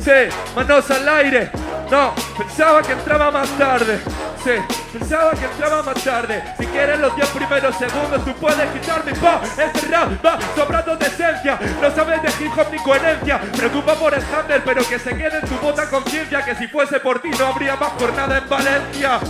Sí, 0.00 0.34
manos 0.54 0.90
al 0.90 1.08
aire. 1.08 1.50
No, 1.90 2.14
pensaba 2.36 2.82
que 2.82 2.92
entraba 2.92 3.30
más 3.30 3.48
tarde. 3.58 4.00
Sí, 4.42 4.52
pensaba 4.92 5.30
que 5.32 5.44
entraba 5.44 5.82
más 5.82 6.04
tarde. 6.04 6.42
Si 6.58 6.66
quieres 6.66 6.98
los 6.98 7.14
10 7.16 7.28
primeros 7.30 7.76
segundos, 7.76 8.24
tú 8.24 8.32
puedes 8.34 8.70
quitarme. 8.70 9.12
Pa, 9.14 9.40
este 9.42 9.88
rap 9.88 10.24
va 10.24 10.38
sobrando 10.54 10.96
de 10.96 11.06
esencia. 11.06 11.58
No 11.80 11.90
sabes 11.94 12.22
de 12.22 12.44
hip 12.44 12.52
hop 12.56 12.66
ni 12.70 12.78
coherencia. 12.78 13.40
Preocupa 13.56 13.94
por 13.94 14.14
el 14.14 14.22
handle, 14.22 14.60
pero 14.64 14.86
que 14.86 14.98
se 14.98 15.16
quede 15.16 15.38
en 15.38 15.48
tu 15.48 15.56
bota 15.56 15.88
conciencia. 15.88 16.44
Que 16.44 16.54
si 16.54 16.68
fuese 16.68 17.00
por 17.00 17.20
ti, 17.20 17.30
no 17.38 17.46
habría 17.46 17.76
más 17.76 17.92
jornada 17.92 18.38
en 18.38 18.48
Valencia. 18.48 19.20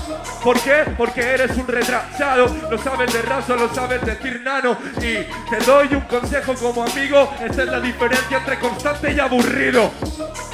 ¿Por 0.43 0.61
qué? 0.61 0.85
Porque 0.97 1.21
eres 1.21 1.57
un 1.57 1.67
retrasado. 1.67 2.49
No 2.71 2.79
sabes 2.79 3.13
de 3.13 3.23
rap, 3.23 3.47
solo 3.47 3.73
sabes 3.73 4.05
decir 4.05 4.41
nano. 4.43 4.77
Y 4.99 5.25
te 5.51 5.65
doy 5.65 5.89
un 5.95 6.03
consejo 6.03 6.55
como 6.55 6.85
amigo. 6.85 7.33
Esa 7.41 7.63
es 7.63 7.69
la 7.69 7.81
diferencia 7.81 8.39
entre 8.39 8.59
constante 8.59 9.13
y 9.13 9.21
aburrido. 9.21 9.91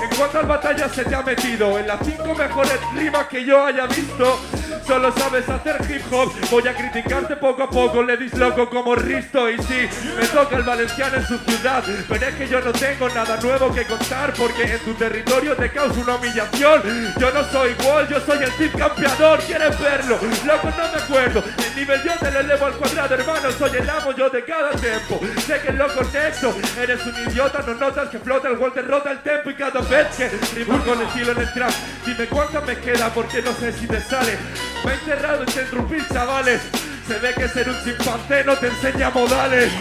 En 0.03 0.17
cuántas 0.17 0.47
batallas 0.47 0.93
se 0.93 1.05
te 1.05 1.15
ha 1.15 1.23
metido, 1.23 1.79
en 1.79 1.87
las 1.87 1.99
cinco 2.05 2.35
mejores 2.35 2.79
rimas 2.95 3.27
que 3.27 3.45
yo 3.45 3.65
haya 3.65 3.87
visto, 3.87 4.39
solo 4.87 5.13
sabes 5.13 5.49
hacer 5.49 5.77
hip 5.89 6.03
hop. 6.13 6.33
Voy 6.51 6.67
a 6.69 6.75
criticarte 6.75 7.37
poco 7.37 7.63
a 7.63 7.71
poco, 7.71 8.03
le 8.03 8.17
disloco 8.17 8.69
como 8.69 8.95
Risto. 8.95 9.51
Y 9.51 9.59
sí, 9.63 9.89
me 10.19 10.27
toca 10.27 10.57
el 10.57 10.63
valenciano 10.63 11.17
en 11.17 11.27
su 11.27 11.39
ciudad, 11.39 11.83
pero 12.09 12.27
es 12.27 12.35
que 12.35 12.49
yo 12.49 12.61
no 12.61 12.73
tengo 12.73 13.09
nada 13.11 13.39
nuevo 13.41 13.73
que 13.75 13.85
contar, 13.85 14.33
porque 14.35 14.63
en 14.65 14.79
tu 14.81 14.95
territorio 14.95 15.57
te 15.57 15.71
causa 15.71 16.01
una 16.01 16.17
humillación. 16.17 16.83
Yo 17.19 17.33
no 17.33 17.45
soy 17.45 17.75
Wall, 17.85 18.09
yo 18.09 18.21
soy 18.21 18.43
el 18.43 18.51
tip 18.53 18.77
campeador, 18.77 19.41
¿quieres 19.41 19.79
verlo? 19.81 20.19
Loco, 20.45 20.69
no 20.77 20.93
me 20.93 21.03
acuerdo. 21.03 21.45
El 21.67 21.77
nivel 21.77 22.03
yo 22.03 22.13
te 22.19 22.31
lo 22.31 22.41
elevo 22.41 22.67
al 22.67 22.73
cuadrado, 22.75 23.15
hermano, 23.15 23.53
soy 23.53 23.71
el 23.77 23.89
amo 23.89 24.13
yo 24.13 24.31
de 24.31 24.45
cada 24.45 24.71
tiempo. 24.73 25.21
Sé 25.47 25.61
que 25.61 25.73
lo 25.73 25.87
conecto, 25.95 26.55
eres 26.81 27.07
un 27.07 27.31
idiota, 27.31 27.63
no 27.67 27.75
notas 27.75 28.09
que 28.09 28.19
flota 28.19 28.49
el 28.49 28.57
gol, 28.57 28.73
te 28.73 28.83
rota 28.83 29.11
el 29.13 29.19
tempo 29.21 29.51
y 29.51 29.55
cada 29.55 29.81
vez 29.81 30.09
que 30.17 30.29
rimo 30.55 30.79
con 30.85 31.01
estilo 31.03 31.33
en 31.33 31.39
el 31.39 31.53
trap. 31.53 31.73
Dime 32.05 32.27
cuántas 32.27 32.65
me 32.65 32.77
queda 32.79 33.13
porque 33.15 33.43
no 33.43 33.53
sé 33.53 33.73
si 33.73 33.87
te 33.87 34.01
sale. 34.01 34.39
Me 34.85 34.93
he 34.93 34.95
encerrado 34.95 35.43
en 35.43 35.49
interrumpir, 35.49 36.07
chavales. 36.09 36.61
Se 37.07 37.19
ve 37.19 37.35
que 37.35 37.49
ser 37.49 37.69
un 37.69 37.77
chimpancé 37.83 38.45
no 38.45 38.57
te 38.57 38.69
enseña 38.69 39.11
modales. 39.11 39.73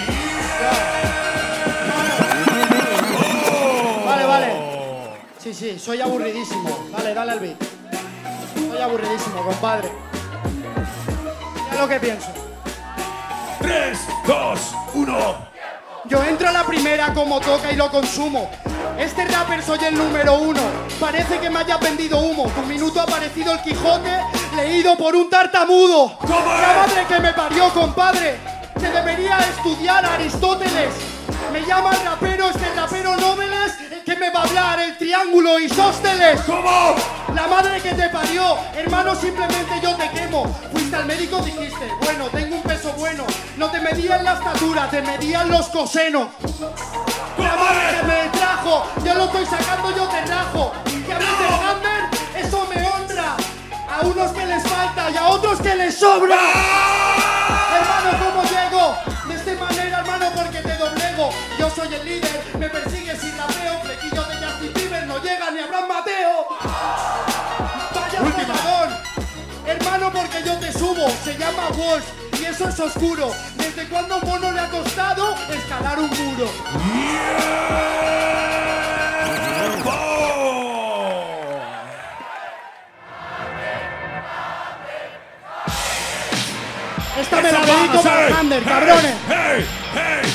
Vale, 4.06 4.26
vale. 4.26 4.54
Sí, 5.40 5.54
sí, 5.54 5.80
soy 5.80 6.02
aburridísimo. 6.02 6.90
Dale, 6.92 7.14
dale 7.14 7.32
al 7.34 7.40
beat. 7.40 7.58
Soy 8.70 8.82
aburridísimo, 8.82 9.44
compadre. 9.44 9.92
Ya 11.72 11.82
lo 11.82 11.88
que 11.88 12.00
pienso. 12.00 12.28
Tres, 13.60 14.00
dos, 14.26 14.74
uno. 14.94 15.47
Yo 16.10 16.24
entro 16.24 16.48
a 16.48 16.54
la 16.54 16.64
primera 16.64 17.14
como 17.14 17.42
toca 17.42 17.72
y 17.72 17.76
lo 17.76 17.92
consumo. 17.92 18.50
Este 18.98 19.26
rapper 19.26 19.62
soy 19.62 19.80
el 19.86 19.98
número 19.98 20.36
uno. 20.36 20.62
Parece 21.02 21.38
que 21.40 21.50
me 21.50 21.60
haya 21.60 21.78
vendido 21.78 22.20
humo. 22.20 22.46
Tu 22.56 22.62
minuto 22.62 23.02
ha 23.02 23.06
parecido 23.06 23.52
el 23.52 23.62
Quijote, 23.62 24.12
leído 24.56 24.98
por 24.98 25.16
un 25.16 25.30
tartamudo. 25.30 26.18
¿Cómo 26.20 26.54
La 26.54 26.86
madre 26.88 27.06
que 27.10 27.20
me 27.20 27.34
parió, 27.34 27.74
compadre. 27.74 28.38
Se 28.80 28.90
debería 28.90 29.40
estudiar 29.40 30.06
a 30.06 30.14
Aristóteles. 30.14 31.17
Me 31.51 31.66
llama 31.66 31.92
rapero, 32.04 32.50
este 32.50 32.74
rapero 32.75 33.16
Nóveles, 33.16 33.74
el 33.92 34.04
que 34.04 34.16
me 34.16 34.30
va 34.30 34.42
a 34.42 34.44
hablar, 34.44 34.80
el 34.80 34.98
triángulo 34.98 35.60
isósteles. 35.60 36.42
¿Cómo? 36.42 36.96
La 37.34 37.48
madre 37.48 37.82
que 37.82 37.94
te 37.94 38.10
parió, 38.10 38.58
hermano, 38.75 39.16
simplemente 39.16 39.80
yo 39.82 39.96
te 39.96 40.10
quemo. 40.10 40.46
Fuiste 40.72 40.96
al 40.96 41.06
médico, 41.06 41.39
dijiste, 41.42 41.89
bueno, 42.01 42.25
tengo 42.25 42.56
un 42.58 42.63
peso 42.63 42.92
bueno. 42.98 43.25
No 43.56 43.72
te 43.72 43.80
medían 43.80 44.24
la 44.24 44.34
estatura, 44.34 44.89
te 44.89 45.01
medían 45.01 45.50
los 45.50 45.68
cosenos. 45.68 46.27
La 47.38 47.56
madre 47.56 47.98
que 47.98 48.04
me 48.04 48.30
trajo, 48.38 48.86
yo 49.04 49.13
lo 49.13 49.25
estoy 49.25 49.46
sacando, 49.46 49.96
yo 49.96 50.08
te 50.08 50.25
rajo. 50.25 50.74
Que 51.06 51.13
hables 51.13 51.39
de 51.39 51.46
Hammer, 51.46 52.10
eso 52.36 52.68
me 52.74 52.84
honra. 52.84 53.36
A 53.89 54.06
unos 54.06 54.32
que 54.32 54.46
les 54.46 54.63
falta 54.63 55.10
y 55.10 55.18
a 55.18 55.27
otros 55.27 55.62
que 55.62 55.75
les 55.75 55.98
sobra. 55.98 56.38
Hermano, 57.74 58.18
¿cómo 58.20 58.44
llego? 58.44 59.17
Doblego. 61.18 61.30
Yo 61.60 61.70
soy 61.70 61.94
el 61.94 62.06
líder, 62.06 62.44
me 62.60 62.70
persigues 62.70 63.24
y 63.24 63.32
rapeo. 63.32 63.82
Flequillo 63.82 64.24
de 64.24 64.36
Justin 64.36 64.74
Bieber 64.74 65.08
no 65.08 65.22
llega 65.22 65.52
ni 65.52 65.60
Abraham 65.60 65.88
Mateo. 65.88 66.48
Vaya 67.96 68.20
folladón. 68.20 68.98
Hermano, 69.66 70.12
porque 70.14 70.44
yo 70.46 70.56
te 70.58 70.72
subo, 70.72 71.10
se 71.24 71.38
llama 71.38 71.70
Wolf 71.76 72.06
y 72.40 72.46
eso 72.46 72.70
es 72.70 72.80
oscuro. 72.80 73.32
¿Desde 73.56 73.86
cuándo 73.90 74.16
a 74.16 74.18
un 74.20 74.30
mono 74.30 74.52
le 74.52 74.60
ha 74.60 74.70
costado 74.70 75.36
escalar 75.50 76.00
un 76.00 76.10
muro? 76.10 76.50
Esta 87.20 87.42
me 87.42 87.52
la 87.52 87.60
dedico 87.66 88.02
para 88.04 88.28
hey, 88.28 88.64
cabrones. 88.64 89.16
¡Hey! 89.28 89.66
¡Hey! 89.94 90.27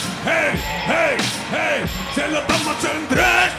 ¡Se 2.15 2.29
lo 2.29 2.41
damos 2.43 2.85
en 2.85 3.09
tres! 3.09 3.53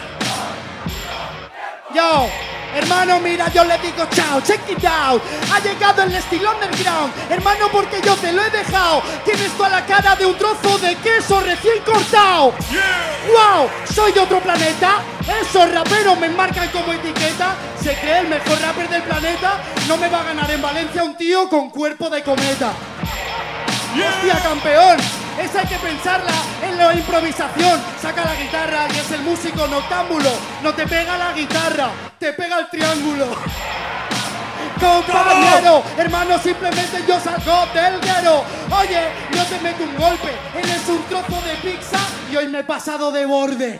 Yo, 1.95 2.29
Hermano, 2.75 3.19
mira, 3.19 3.49
yo 3.49 3.63
le 3.65 3.77
digo 3.77 4.03
chao, 4.09 4.41
check 4.41 4.61
it 4.67 4.83
out. 4.85 5.21
Ha 5.53 5.59
llegado 5.59 6.01
el 6.01 6.15
estilo 6.15 6.51
underground. 6.51 7.13
Hermano, 7.29 7.67
porque 7.71 8.01
yo 8.03 8.15
te 8.15 8.31
lo 8.31 8.41
he 8.43 8.49
dejado. 8.49 9.03
Tienes 9.23 9.51
toda 9.51 9.69
la 9.69 9.85
cara 9.85 10.15
de 10.15 10.25
un 10.25 10.35
trozo 10.35 10.79
de 10.79 10.95
queso 10.95 11.39
recién 11.41 11.83
cortado. 11.85 12.51
¡Wow! 13.27 13.69
¿Soy 13.93 14.11
de 14.11 14.21
otro 14.21 14.39
planeta? 14.39 15.03
Esos 15.39 15.71
raperos 15.71 16.17
me 16.19 16.29
marcan 16.29 16.67
como 16.69 16.93
etiqueta. 16.93 17.55
¿Se 17.79 17.93
cree 17.95 18.19
el 18.21 18.27
mejor 18.27 18.59
rapper 18.59 18.89
del 18.89 19.03
planeta? 19.03 19.61
No 19.87 19.97
me 19.97 20.09
va 20.09 20.21
a 20.21 20.23
ganar 20.23 20.49
en 20.49 20.61
Valencia 20.61 21.03
un 21.03 21.15
tío 21.15 21.47
con 21.49 21.69
cuerpo 21.69 22.09
de 22.09 22.23
cometa. 22.23 22.73
¡Hostia, 23.93 24.41
campeón! 24.41 24.97
Esa 25.39 25.59
hay 25.59 25.67
que 25.67 25.77
pensarla 25.77 26.31
en 26.31 26.52
la 26.77 26.93
improvisación. 26.93 27.81
Saca 28.01 28.25
la 28.25 28.35
guitarra 28.35 28.87
y 28.93 28.97
es 28.97 29.11
el 29.11 29.21
músico 29.21 29.67
noctámbulo. 29.67 30.29
No 30.61 30.73
te 30.73 30.87
pega 30.87 31.17
la 31.17 31.33
guitarra, 31.33 31.89
te 32.19 32.33
pega 32.33 32.59
el 32.59 32.69
triángulo. 32.69 33.27
Compañero, 34.79 35.83
hermano, 35.97 36.37
simplemente 36.39 37.03
yo 37.07 37.19
salgo 37.19 37.65
del 37.73 37.99
guero. 38.01 38.43
Oye, 38.77 39.11
yo 39.31 39.45
te 39.45 39.59
meto 39.61 39.83
un 39.83 39.95
golpe, 39.95 40.31
eres 40.55 40.87
un 40.89 41.01
trozo 41.03 41.41
de 41.41 41.55
pizza 41.61 41.99
y 42.31 42.35
hoy 42.35 42.47
me 42.47 42.59
he 42.59 42.63
pasado 42.63 43.11
de 43.11 43.25
borde. 43.25 43.79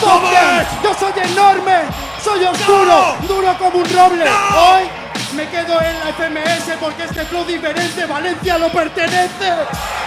Porque 0.00 0.66
yo 0.82 0.94
soy 0.94 1.12
enorme, 1.30 1.82
soy 2.22 2.44
oscuro, 2.44 3.16
duro 3.26 3.56
como 3.58 3.78
un 3.78 3.90
roble. 3.90 4.24
Hoy 4.24 5.01
me 5.34 5.48
quedo 5.48 5.80
en 5.80 5.98
la 6.00 6.12
FMS 6.12 6.76
porque 6.78 7.04
este 7.04 7.24
flow 7.24 7.44
diferente 7.44 8.04
Valencia 8.06 8.58
lo 8.58 8.70
pertenece. 8.70 9.52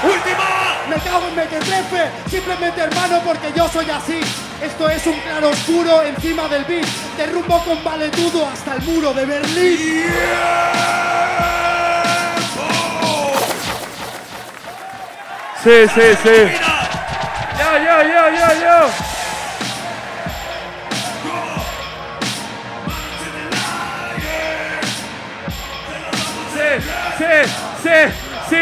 ¡Última! 0.04 0.86
Me 0.90 0.96
cago 0.98 1.28
en 1.28 1.36
mequetrefe, 1.36 2.12
simplemente 2.30 2.82
hermano 2.82 3.22
porque 3.26 3.52
yo 3.56 3.68
soy 3.70 3.90
así. 3.90 4.20
Esto 4.62 4.90
es 4.90 5.06
un 5.08 5.20
claro 5.20 5.50
oscuro 5.50 6.04
encima 6.04 6.48
del 6.48 6.66
beat. 6.66 6.86
Derrumbo 7.18 7.64
con 7.64 7.84
valetudo 7.84 8.48
hasta 8.48 8.76
el 8.76 8.82
muro 8.84 9.14
de 9.14 9.26
Berlín. 9.26 10.06
Sí, 15.64 15.88
sí, 15.96 16.02
sí. 16.24 16.75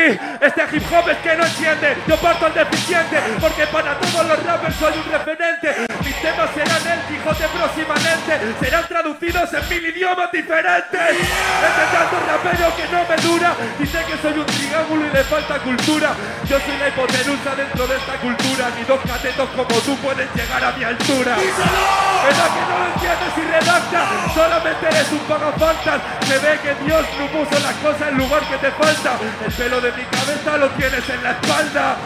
me 0.04 0.18
Este 0.44 0.62
hip 0.76 0.84
hop 0.92 1.08
es 1.08 1.18
que 1.20 1.38
no 1.38 1.46
entiende. 1.46 1.96
Yo 2.06 2.18
parto 2.18 2.48
al 2.48 2.54
deficiente 2.54 3.16
porque 3.40 3.66
para 3.68 3.98
todos 3.98 4.28
los 4.28 4.44
rappers 4.44 4.76
soy 4.76 4.92
un 5.00 5.10
referente. 5.10 5.88
Mis 6.04 6.22
temas 6.22 6.50
serán 6.54 6.84
el 6.84 7.00
Quijote 7.08 7.48
próximamente. 7.48 8.32
Serán 8.60 8.86
traducidos 8.90 9.54
en 9.54 9.70
mil 9.70 9.86
idiomas 9.88 10.30
diferentes. 10.34 11.00
Este 11.00 11.84
tanto 11.96 12.20
rapero 12.28 12.76
que 12.76 12.86
no 12.92 13.08
me 13.08 13.16
dura. 13.24 13.56
Dice 13.80 14.00
que 14.04 14.18
soy 14.18 14.38
un 14.38 14.46
triángulo 14.46 15.08
y 15.08 15.14
le 15.16 15.24
falta 15.24 15.60
cultura. 15.60 16.12
Yo 16.44 16.60
soy 16.60 16.78
la 16.78 16.90
hipotenusa 16.90 17.56
dentro 17.56 17.88
de 17.88 17.96
esta 17.96 18.16
cultura. 18.20 18.68
Ni 18.76 18.84
dos 18.84 19.00
catetos 19.00 19.50
como 19.56 19.80
tú 19.80 19.96
pueden 20.04 20.28
llegar 20.36 20.62
a 20.62 20.72
mi 20.74 20.84
altura. 20.84 21.38
¿Verdad 21.40 22.50
que 22.52 22.62
no 22.68 22.80
lo 22.80 22.88
entiendes 22.92 23.32
y 23.38 23.44
redacta? 23.48 24.02
Solamente 24.36 24.88
eres 24.92 25.10
un 25.10 25.20
pagafantas. 25.20 26.02
Se 26.28 26.38
ve 26.40 26.60
que 26.60 26.76
Dios 26.84 27.06
no 27.18 27.28
puso 27.32 27.56
las 27.64 27.76
cosas 27.80 28.10
en 28.12 28.18
lugar 28.18 28.42
que 28.44 28.58
te 28.58 28.72
falta. 28.72 29.16
El 29.46 29.54
pelo 29.54 29.80
de 29.80 29.92
mi 29.94 30.04
cabeza 30.04 30.33
lo 30.58 30.70
tienes 30.72 31.08
en 31.10 31.24
la 31.24 31.32
espalda. 31.32 31.98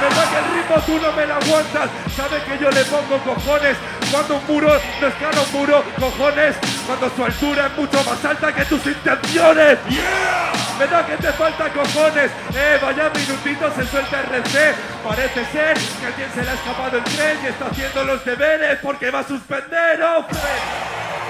¿Verdad 0.00 0.30
que 0.30 0.38
el 0.38 0.44
ritmo 0.54 0.76
tú 0.86 1.06
no 1.06 1.12
me 1.12 1.26
lo 1.26 1.34
aguantas? 1.34 1.90
Sabes 2.16 2.42
que 2.42 2.58
yo 2.58 2.70
le 2.70 2.84
pongo 2.84 3.18
cojones 3.18 3.76
cuando 4.10 4.36
un 4.36 4.46
muro 4.46 4.80
no 5.00 5.06
escala 5.06 5.40
un 5.40 5.52
muro, 5.52 5.84
cojones. 5.98 6.56
Cuando 6.86 7.10
su 7.14 7.24
altura 7.24 7.66
es 7.66 7.78
mucho 7.78 8.04
más 8.04 8.24
alta 8.24 8.52
que 8.52 8.64
tus 8.64 8.84
intenciones. 8.86 9.78
¿Verdad 10.78 11.06
que 11.06 11.16
te 11.16 11.32
falta 11.32 11.68
cojones? 11.68 12.30
Eh, 12.54 12.78
vaya 12.82 13.10
minutito 13.14 13.70
se 13.76 13.86
suelta 13.86 14.20
RC. 14.20 14.74
Parece 15.06 15.44
ser 15.52 15.74
que 15.74 16.06
alguien 16.06 16.30
se 16.34 16.42
le 16.42 16.50
ha 16.50 16.54
escapado 16.54 16.98
el 16.98 17.04
tren 17.04 17.38
y 17.42 17.46
está 17.46 17.66
haciendo 17.66 18.04
los 18.04 18.24
deberes 18.24 18.78
porque 18.82 19.10
va 19.10 19.20
a 19.20 19.24
suspender, 19.24 20.02
hombre. 20.02 20.38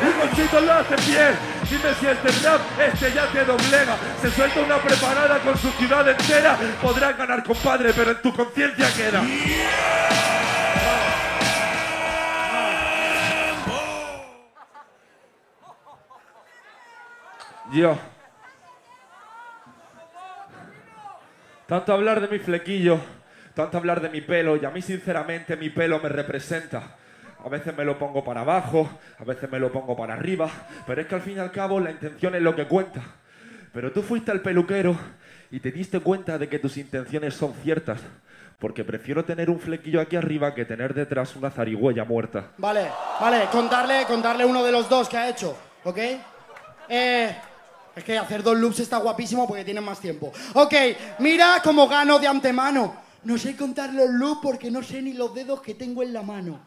El 0.02 0.12
bolsito 0.14 0.60
lo 0.60 0.72
hace 0.72 0.96
bien. 1.06 1.59
Dime 1.70 1.94
si 1.94 2.06
este 2.08 2.48
rap, 2.48 2.60
este 2.80 3.12
ya 3.12 3.30
te 3.30 3.44
doblega. 3.44 3.96
Se 4.20 4.28
suelta 4.32 4.60
una 4.60 4.78
preparada 4.78 5.38
con 5.38 5.56
su 5.56 5.70
ciudad 5.70 6.08
entera. 6.08 6.58
Podrás 6.82 7.16
ganar, 7.16 7.44
compadre, 7.44 7.92
pero 7.94 8.10
en 8.10 8.20
tu 8.20 8.34
conciencia 8.34 8.88
queda. 8.92 9.22
Yo. 17.72 17.96
Tanto 21.68 21.92
hablar 21.92 22.20
de 22.20 22.26
mi 22.26 22.40
flequillo, 22.40 23.00
tanto 23.54 23.78
hablar 23.78 24.00
de 24.00 24.08
mi 24.08 24.22
pelo, 24.22 24.56
y 24.56 24.64
a 24.64 24.70
mí 24.70 24.82
sinceramente 24.82 25.56
mi 25.56 25.70
pelo 25.70 26.00
me 26.00 26.08
representa. 26.08 26.96
A 27.44 27.48
veces 27.48 27.76
me 27.76 27.84
lo 27.84 27.98
pongo 27.98 28.22
para 28.22 28.42
abajo, 28.42 28.88
a 29.18 29.24
veces 29.24 29.50
me 29.50 29.58
lo 29.58 29.72
pongo 29.72 29.96
para 29.96 30.14
arriba, 30.14 30.50
pero 30.86 31.00
es 31.00 31.06
que 31.06 31.14
al 31.14 31.22
fin 31.22 31.36
y 31.36 31.40
al 31.40 31.50
cabo 31.50 31.80
la 31.80 31.90
intención 31.90 32.34
es 32.34 32.42
lo 32.42 32.54
que 32.54 32.66
cuenta. 32.66 33.02
Pero 33.72 33.92
tú 33.92 34.02
fuiste 34.02 34.30
al 34.30 34.40
peluquero 34.40 34.96
y 35.50 35.60
te 35.60 35.72
diste 35.72 36.00
cuenta 36.00 36.38
de 36.38 36.48
que 36.48 36.58
tus 36.58 36.76
intenciones 36.76 37.34
son 37.34 37.54
ciertas, 37.62 38.00
porque 38.58 38.84
prefiero 38.84 39.24
tener 39.24 39.48
un 39.48 39.58
flequillo 39.58 40.00
aquí 40.00 40.16
arriba 40.16 40.54
que 40.54 40.64
tener 40.64 40.92
detrás 40.92 41.34
una 41.36 41.50
zarigüeya 41.50 42.04
muerta. 42.04 42.50
Vale, 42.58 42.88
vale, 43.20 43.46
contarle, 43.50 44.04
contarle 44.06 44.44
uno 44.44 44.62
de 44.62 44.72
los 44.72 44.88
dos 44.88 45.08
que 45.08 45.16
ha 45.16 45.28
hecho, 45.28 45.56
¿ok? 45.84 45.98
Eh, 46.88 47.36
es 47.96 48.04
que 48.04 48.18
hacer 48.18 48.42
dos 48.42 48.58
loops 48.58 48.80
está 48.80 48.98
guapísimo 48.98 49.46
porque 49.46 49.64
tienen 49.64 49.84
más 49.84 50.00
tiempo. 50.00 50.32
Ok, 50.54 50.74
mira 51.20 51.60
cómo 51.64 51.88
gano 51.88 52.18
de 52.18 52.28
antemano. 52.28 52.94
No 53.24 53.36
sé 53.36 53.56
contar 53.56 53.92
los 53.92 54.08
loops 54.10 54.40
porque 54.42 54.70
no 54.70 54.82
sé 54.82 55.02
ni 55.02 55.12
los 55.12 55.34
dedos 55.34 55.60
que 55.60 55.74
tengo 55.74 56.02
en 56.02 56.12
la 56.12 56.22
mano. 56.22 56.60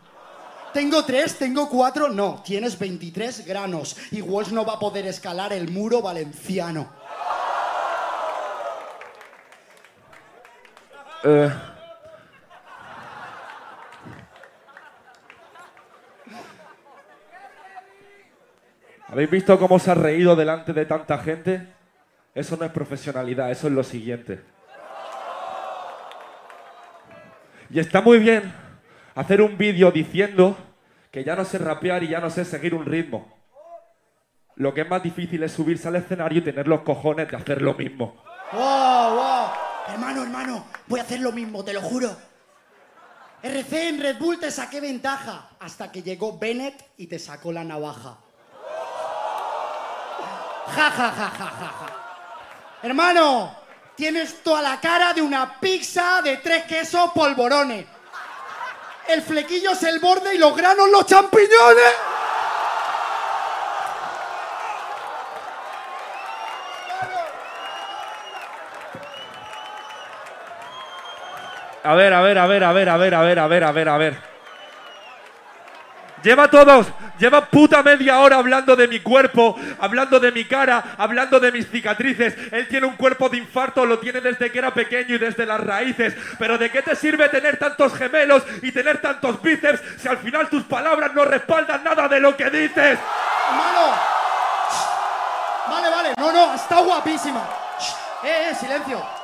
Tengo 0.73 1.05
tres, 1.05 1.37
tengo 1.37 1.69
cuatro, 1.69 2.09
no, 2.09 2.41
tienes 2.43 2.79
23 2.79 3.45
granos 3.45 3.95
y 4.09 4.21
Walsh 4.21 4.51
no 4.51 4.65
va 4.65 4.73
a 4.73 4.79
poder 4.79 5.05
escalar 5.05 5.53
el 5.53 5.69
muro 5.69 6.01
valenciano. 6.01 6.91
Eh, 11.23 11.49
¿Habéis 19.09 19.29
visto 19.29 19.59
cómo 19.59 19.77
se 19.77 19.91
ha 19.91 19.93
reído 19.93 20.35
delante 20.35 20.73
de 20.73 20.87
tanta 20.87 21.19
gente? 21.19 21.67
Eso 22.33 22.57
no 22.57 22.65
es 22.65 22.71
profesionalidad, 22.71 23.51
eso 23.51 23.67
es 23.67 23.73
lo 23.73 23.83
siguiente. 23.83 24.41
Y 27.69 27.79
está 27.79 28.01
muy 28.01 28.17
bien 28.17 28.62
hacer 29.15 29.41
un 29.41 29.57
vídeo 29.57 29.91
diciendo 29.91 30.57
que 31.11 31.23
ya 31.23 31.35
no 31.35 31.45
sé 31.45 31.57
rapear 31.57 32.03
y 32.03 32.09
ya 32.09 32.19
no 32.19 32.29
sé 32.29 32.45
seguir 32.45 32.73
un 32.73 32.85
ritmo. 32.85 33.31
Lo 34.55 34.73
que 34.73 34.81
es 34.81 34.89
más 34.89 35.01
difícil 35.01 35.41
es 35.43 35.51
subirse 35.51 35.87
al 35.87 35.95
escenario 35.95 36.39
y 36.39 36.43
tener 36.43 36.67
los 36.67 36.81
cojones 36.81 37.29
de 37.29 37.37
hacer 37.37 37.61
lo 37.61 37.73
mismo. 37.73 38.23
¡Wow, 38.51 39.15
wow! 39.15 39.47
Hermano, 39.87 40.23
hermano, 40.23 40.65
voy 40.87 40.99
a 40.99 41.03
hacer 41.03 41.19
lo 41.19 41.31
mismo, 41.31 41.63
te 41.63 41.73
lo 41.73 41.81
juro. 41.81 42.15
RC 43.41 43.89
en 43.89 43.99
Red 43.99 44.17
Bull 44.19 44.39
te 44.39 44.49
saqué 44.51 44.79
ventaja 44.79 45.49
hasta 45.59 45.91
que 45.91 46.01
llegó 46.01 46.37
Bennett 46.37 46.91
y 46.97 47.07
te 47.07 47.19
sacó 47.19 47.51
la 47.51 47.63
navaja. 47.63 48.17
Ja, 50.67 50.91
ja, 50.91 51.11
ja, 51.11 51.29
ja, 51.29 51.47
ja, 51.47 51.67
ja. 51.67 52.03
Hermano, 52.81 53.53
tienes 53.95 54.41
toda 54.43 54.61
la 54.61 54.79
cara 54.79 55.13
de 55.13 55.21
una 55.21 55.59
pizza 55.59 56.21
de 56.23 56.37
tres 56.37 56.63
quesos 56.63 57.11
polvorones. 57.13 57.85
El 59.07 59.21
flequillo 59.21 59.71
es 59.71 59.83
el 59.83 59.99
borde 59.99 60.33
y 60.33 60.37
los 60.37 60.55
granos 60.55 60.89
los 60.89 61.05
champiñones. 61.05 61.93
A 71.83 71.95
ver, 71.95 72.13
a 72.13 72.21
ver, 72.21 72.37
a 72.37 72.47
ver, 72.47 72.63
a 72.63 72.71
ver, 72.71 72.89
a 72.89 72.97
ver, 72.97 73.13
a 73.13 73.21
ver, 73.21 73.39
a 73.39 73.47
ver, 73.47 73.63
a 73.63 73.71
ver, 73.71 73.89
a 73.89 73.97
ver. 73.97 74.32
Lleva 76.23 76.49
todos, 76.49 76.87
lleva 77.19 77.45
puta 77.45 77.83
media 77.83 78.19
hora 78.19 78.37
hablando 78.37 78.77
de 78.77 78.87
mi 78.87 79.01
cuerpo, 79.01 79.59
hablando 79.77 80.21
de 80.21 80.31
mi 80.31 80.45
cara, 80.45 80.95
hablando 80.97 81.37
de 81.37 81.51
mis 81.51 81.69
cicatrices. 81.69 82.33
Él 82.53 82.65
tiene 82.69 82.87
un 82.87 82.95
cuerpo 82.95 83.27
de 83.27 83.37
infarto, 83.37 83.85
lo 83.85 83.99
tiene 83.99 84.21
desde 84.21 84.49
que 84.49 84.57
era 84.57 84.73
pequeño 84.73 85.15
y 85.15 85.17
desde 85.17 85.45
las 85.45 85.59
raíces. 85.59 86.15
Pero 86.39 86.57
¿de 86.57 86.71
qué 86.71 86.81
te 86.81 86.95
sirve 86.95 87.27
tener 87.27 87.57
tantos 87.57 87.93
gemelos 87.93 88.41
y 88.61 88.71
tener 88.71 89.01
tantos 89.01 89.41
bíceps 89.41 89.81
si 89.97 90.07
al 90.07 90.17
final 90.19 90.47
tus 90.47 90.63
palabras 90.63 91.13
no 91.13 91.25
respaldan 91.25 91.83
nada 91.83 92.07
de 92.07 92.21
lo 92.21 92.37
que 92.37 92.49
dices? 92.49 92.97
Hermano. 93.49 93.93
Vale, 95.67 95.89
vale. 95.89 96.13
No, 96.17 96.31
no, 96.31 96.53
está 96.53 96.79
guapísima. 96.79 97.41
Eh, 98.23 98.49
eh, 98.49 98.55
silencio. 98.55 99.22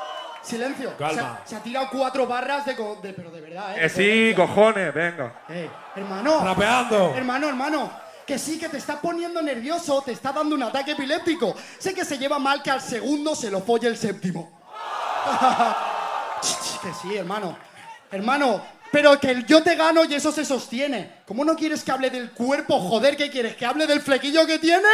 Silencio. 0.49 0.97
Calma. 0.97 1.13
Se 1.13 1.19
ha, 1.19 1.41
se 1.45 1.55
ha 1.55 1.59
tirado 1.63 1.88
cuatro 1.91 2.25
barras 2.25 2.65
de, 2.65 2.75
co- 2.75 2.97
de- 3.01 3.13
Pero 3.13 3.29
de 3.31 3.41
verdad, 3.41 3.77
eh. 3.77 3.81
Que 3.81 3.89
sí, 3.89 4.33
Cojones. 4.35 4.91
cojones, 4.91 4.93
venga. 4.93 5.41
Eh, 5.49 5.69
hermano. 5.95 6.43
Rapeando. 6.43 7.13
Hermano, 7.15 7.47
hermano. 7.49 7.91
Que 8.25 8.38
sí, 8.38 8.59
que 8.59 8.69
te 8.69 8.77
está 8.77 8.99
poniendo 9.01 9.41
nervioso, 9.41 10.01
te 10.05 10.12
está 10.12 10.31
dando 10.31 10.55
un 10.55 10.62
ataque 10.63 10.91
epiléptico. 10.91 11.55
Sé 11.79 11.93
que 11.93 12.05
se 12.05 12.17
lleva 12.17 12.38
mal 12.39 12.62
que 12.62 12.69
al 12.71 12.81
segundo 12.81 13.35
se 13.35 13.49
lo 13.49 13.62
folle 13.62 13.88
el 13.88 13.97
séptimo. 13.97 14.59
que 16.81 16.93
sí, 17.01 17.15
hermano. 17.17 17.57
Hermano, 18.12 18.62
pero 18.91 19.19
que 19.19 19.43
yo 19.47 19.62
te 19.62 19.75
gano 19.75 20.03
y 20.05 20.13
eso 20.15 20.31
se 20.31 20.45
sostiene. 20.45 21.21
¿Cómo 21.27 21.43
no 21.45 21.55
quieres 21.55 21.83
que 21.83 21.91
hable 21.91 22.09
del 22.09 22.31
cuerpo? 22.31 22.79
Joder, 22.79 23.15
¿qué 23.17 23.29
quieres? 23.29 23.55
¿Que 23.55 23.65
hable 23.65 23.85
del 23.88 24.01
flequillo 24.01 24.45
que 24.47 24.57
tienes? 24.59 24.91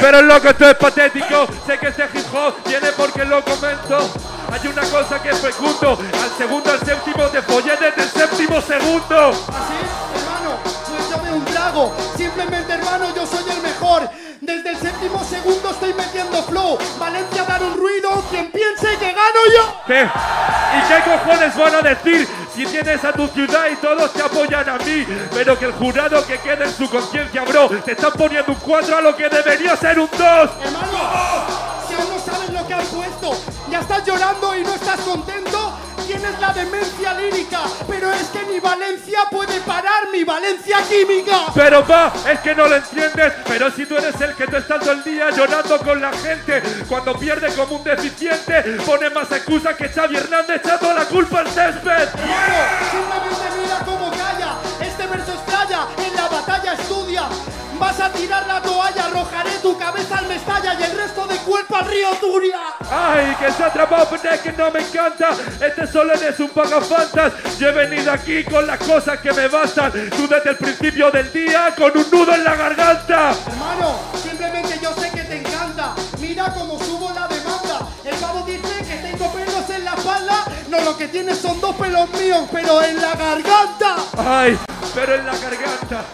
Pero 0.00 0.22
loco, 0.22 0.48
esto 0.48 0.70
es 0.70 0.76
patético. 0.76 1.46
Sé 1.66 1.78
que 1.78 1.88
este 1.88 2.04
hip 2.14 2.34
hop 2.34 2.54
viene 2.66 2.88
porque 2.96 3.24
lo 3.24 3.44
comento. 3.44 4.10
Hay 4.50 4.66
una 4.66 4.82
cosa 4.82 5.22
que 5.22 5.30
es 5.30 5.38
fecundo. 5.38 5.98
Al 6.22 6.30
segundo, 6.36 6.70
al 6.72 6.80
séptimo, 6.84 7.24
te 7.26 7.42
follé 7.42 7.76
desde 7.76 8.02
el 8.02 8.08
séptimo 8.10 8.60
segundo. 8.60 9.28
¿Así? 9.28 9.74
Hermano, 10.16 10.58
pues 10.64 11.10
yo 11.10 11.34
un 11.34 11.44
trago. 11.44 11.94
Simplemente, 12.16 12.72
hermano, 12.72 13.14
yo 13.14 13.26
soy 13.26 13.44
el 13.50 13.62
mejor. 13.62 14.10
Desde 14.40 14.70
el 14.70 14.76
séptimo 14.76 15.24
segundo 15.24 15.70
estoy 15.70 15.92
metiendo 15.94 16.42
flow. 16.44 16.78
Valencia 16.98 17.42
dar 17.42 17.62
un 17.62 17.76
ruido. 17.76 18.22
Quien 18.30 18.52
piense 18.52 18.86
que 18.98 19.06
gano 19.06 19.40
yo. 19.52 19.82
¿Qué? 19.86 20.02
¿Y 20.02 20.88
qué 20.88 21.10
cojones 21.10 21.56
van 21.56 21.74
a 21.74 21.82
decir 21.82 22.28
si 22.54 22.64
tienes 22.66 23.04
a 23.04 23.12
tu 23.12 23.26
ciudad 23.28 23.66
y 23.72 23.76
todos 23.76 24.12
te 24.12 24.22
apoyan 24.22 24.68
a 24.68 24.78
mí? 24.78 25.04
Pero 25.32 25.58
que 25.58 25.64
el 25.64 25.72
jurado 25.72 26.24
que 26.24 26.38
quede 26.38 26.64
en 26.66 26.72
su 26.72 26.88
conciencia, 26.88 27.42
bro, 27.44 27.68
te 27.84 27.92
están 27.92 28.12
poniendo 28.12 28.52
un 28.52 28.58
4 28.58 28.96
a 28.96 29.00
lo 29.00 29.16
que 29.16 29.28
debería 29.28 29.76
ser 29.76 29.98
un 29.98 30.08
2. 30.08 30.20
Hermano, 30.20 30.98
si 31.88 31.94
aún 31.94 32.08
no 32.08 32.18
sabes 32.18 32.50
lo 32.50 32.66
que 32.66 32.74
has 32.74 32.86
puesto, 32.86 33.36
ya 33.70 33.80
estás 33.80 34.04
llorando 34.06 34.56
y 34.56 34.62
no 34.62 34.74
estás 34.74 35.00
contento 35.00 35.77
tienes 36.08 36.40
la 36.40 36.54
demencia 36.54 37.12
lírica, 37.12 37.60
pero 37.86 38.10
es 38.10 38.28
que 38.28 38.42
ni 38.50 38.58
Valencia 38.60 39.20
puede 39.30 39.60
parar 39.60 40.08
mi 40.10 40.24
Valencia 40.24 40.78
química. 40.88 41.52
Pero 41.54 41.86
va, 41.86 42.10
es 42.32 42.40
que 42.40 42.54
no 42.54 42.66
lo 42.66 42.76
entiendes, 42.76 43.34
pero 43.46 43.70
si 43.70 43.84
tú 43.84 43.94
eres 43.98 44.18
el 44.22 44.34
que 44.34 44.46
te 44.46 44.56
está 44.56 44.78
todo 44.78 44.92
el 44.92 45.04
día 45.04 45.28
llorando 45.30 45.78
con 45.80 46.00
la 46.00 46.10
gente, 46.14 46.62
cuando 46.88 47.12
pierde 47.18 47.54
como 47.54 47.76
un 47.76 47.84
deficiente, 47.84 48.62
pone 48.86 49.10
más 49.10 49.30
excusa 49.32 49.76
que 49.76 49.90
Xavi 49.90 50.16
Hernández 50.16 50.62
echando 50.64 50.94
la 50.94 51.04
culpa 51.04 51.40
al 51.40 51.48
césped. 51.48 52.08
simplemente 52.90 53.44
mira 53.62 53.78
cómo 53.84 54.10
calla, 54.10 54.56
este 54.80 55.06
verso 55.06 55.32
estalla, 55.34 55.88
en 55.98 56.16
la 56.16 56.28
batalla 56.28 56.72
estudia. 56.72 57.28
Vas 57.78 58.00
a 58.00 58.10
tirar 58.10 58.46
la 58.46 58.60
toalla, 58.60 59.06
arrojaré 59.06 59.52
tu 59.62 59.78
cabeza 59.78 60.18
al 60.18 60.26
Mestalla 60.26 60.74
y 60.74 60.82
el 60.82 60.96
resto 60.96 61.26
de 61.26 61.36
cuerpo 61.38 61.76
al 61.76 61.86
río 61.86 62.10
Turia. 62.20 62.58
Ay, 62.90 63.36
que 63.38 63.52
se 63.52 63.62
ha 63.62 63.66
atrapado, 63.66 64.08
pero 64.10 64.34
es 64.34 64.40
que 64.40 64.52
no 64.52 64.70
me 64.70 64.80
encanta. 64.80 65.30
Este 65.60 65.86
solo 65.86 66.12
eres 66.12 66.38
un 66.40 66.50
pagafantas. 66.50 67.32
Yo 67.58 67.68
he 67.68 67.72
venido 67.72 68.10
aquí 68.10 68.42
con 68.44 68.66
las 68.66 68.78
cosas 68.80 69.20
que 69.20 69.32
me 69.32 69.46
bastan. 69.46 69.92
Tú 69.92 70.26
desde 70.26 70.50
el 70.50 70.56
principio 70.56 71.10
del 71.10 71.32
día 71.32 71.72
con 71.76 71.96
un 71.96 72.10
nudo 72.10 72.34
en 72.34 72.44
la 72.44 72.56
garganta. 72.56 73.32
Hermano, 73.46 74.00
simplemente 74.22 74.78
yo 74.82 74.92
sé 74.94 75.10
que 75.10 75.22
te 75.22 75.36
encanta. 75.38 75.94
Mira 76.18 76.52
cómo 76.52 76.78
subo 76.80 77.12
la 77.12 77.28
demanda. 77.28 77.86
El 78.04 78.16
pavo 78.16 78.44
dice 78.44 78.84
que 78.88 78.96
tengo 78.96 79.32
pelos 79.32 79.70
en 79.70 79.84
la 79.84 79.94
espalda. 79.94 80.44
No, 80.68 80.80
lo 80.80 80.96
que 80.96 81.08
tienes 81.08 81.38
son 81.38 81.60
dos 81.60 81.76
pelos 81.76 82.10
míos, 82.10 82.48
pero 82.50 82.82
en 82.82 83.00
la 83.00 83.14
garganta. 83.14 83.96
Ay, 84.18 84.58
pero 84.94 85.14
en 85.14 85.26
la 85.26 85.36
garganta. 85.36 86.04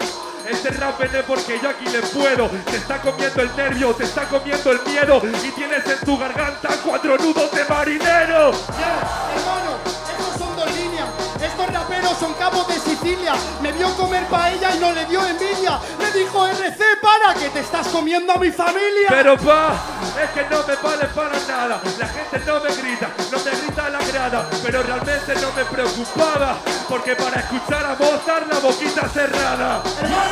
Este 0.49 0.69
rap 0.71 0.99
viene 0.99 1.23
porque 1.23 1.59
yo 1.61 1.69
aquí 1.69 1.85
le 1.89 2.01
puedo. 2.01 2.47
Te 2.49 2.77
está 2.77 3.01
comiendo 3.01 3.41
el 3.41 3.55
nervio, 3.55 3.93
te 3.95 4.03
está 4.03 4.25
comiendo 4.27 4.71
el 4.71 4.79
miedo. 4.83 5.21
Y 5.43 5.51
tienes 5.51 5.85
en 5.87 5.99
tu 6.05 6.17
garganta 6.17 6.69
cuatro 6.83 7.17
nudos 7.17 7.51
de 7.51 7.65
marinero. 7.65 8.51
hermano, 8.51 9.77
estos 9.85 10.37
son 10.37 10.55
dos 10.55 10.71
líneas. 10.75 11.07
Estos 11.41 11.71
raperos 11.71 12.17
son 12.19 12.33
capos 12.35 12.67
de 12.67 12.75
Sicilia. 12.75 13.33
Me 13.61 13.71
vio 13.71 13.93
comer 13.95 14.25
paella 14.27 14.75
y 14.75 14.79
no 14.79 14.91
le 14.91 15.05
dio 15.05 15.25
envidia. 15.25 15.79
Le 15.99 16.11
dijo 16.19 16.47
RC 16.47 16.83
para 17.01 17.33
que 17.33 17.49
te 17.49 17.59
estás 17.59 17.87
comiendo 17.87 18.33
a 18.33 18.37
mi 18.37 18.51
familia. 18.51 19.07
Pero 19.09 19.37
pa, 19.37 19.75
es 20.23 20.29
que 20.31 20.49
no 20.49 20.65
me 20.65 20.75
vale 20.75 21.05
para 21.07 21.39
nada. 21.47 21.81
La 21.99 22.07
gente 22.07 22.39
no 22.45 22.59
me 22.61 22.75
grita, 22.75 23.09
no 23.31 23.39
me 23.39 23.51
grita 23.51 23.89
la 23.89 23.99
grada. 23.99 24.49
Pero 24.63 24.83
realmente 24.83 25.35
no 25.41 25.51
me 25.53 25.65
preocupaba. 25.65 26.57
Porque 26.87 27.15
para 27.15 27.41
escuchar 27.41 27.85
a 27.85 27.95
Mozart 27.95 28.51
la 28.51 28.59
boquita 28.59 29.09
cerrada. 29.09 29.83
Hermano, 30.01 30.24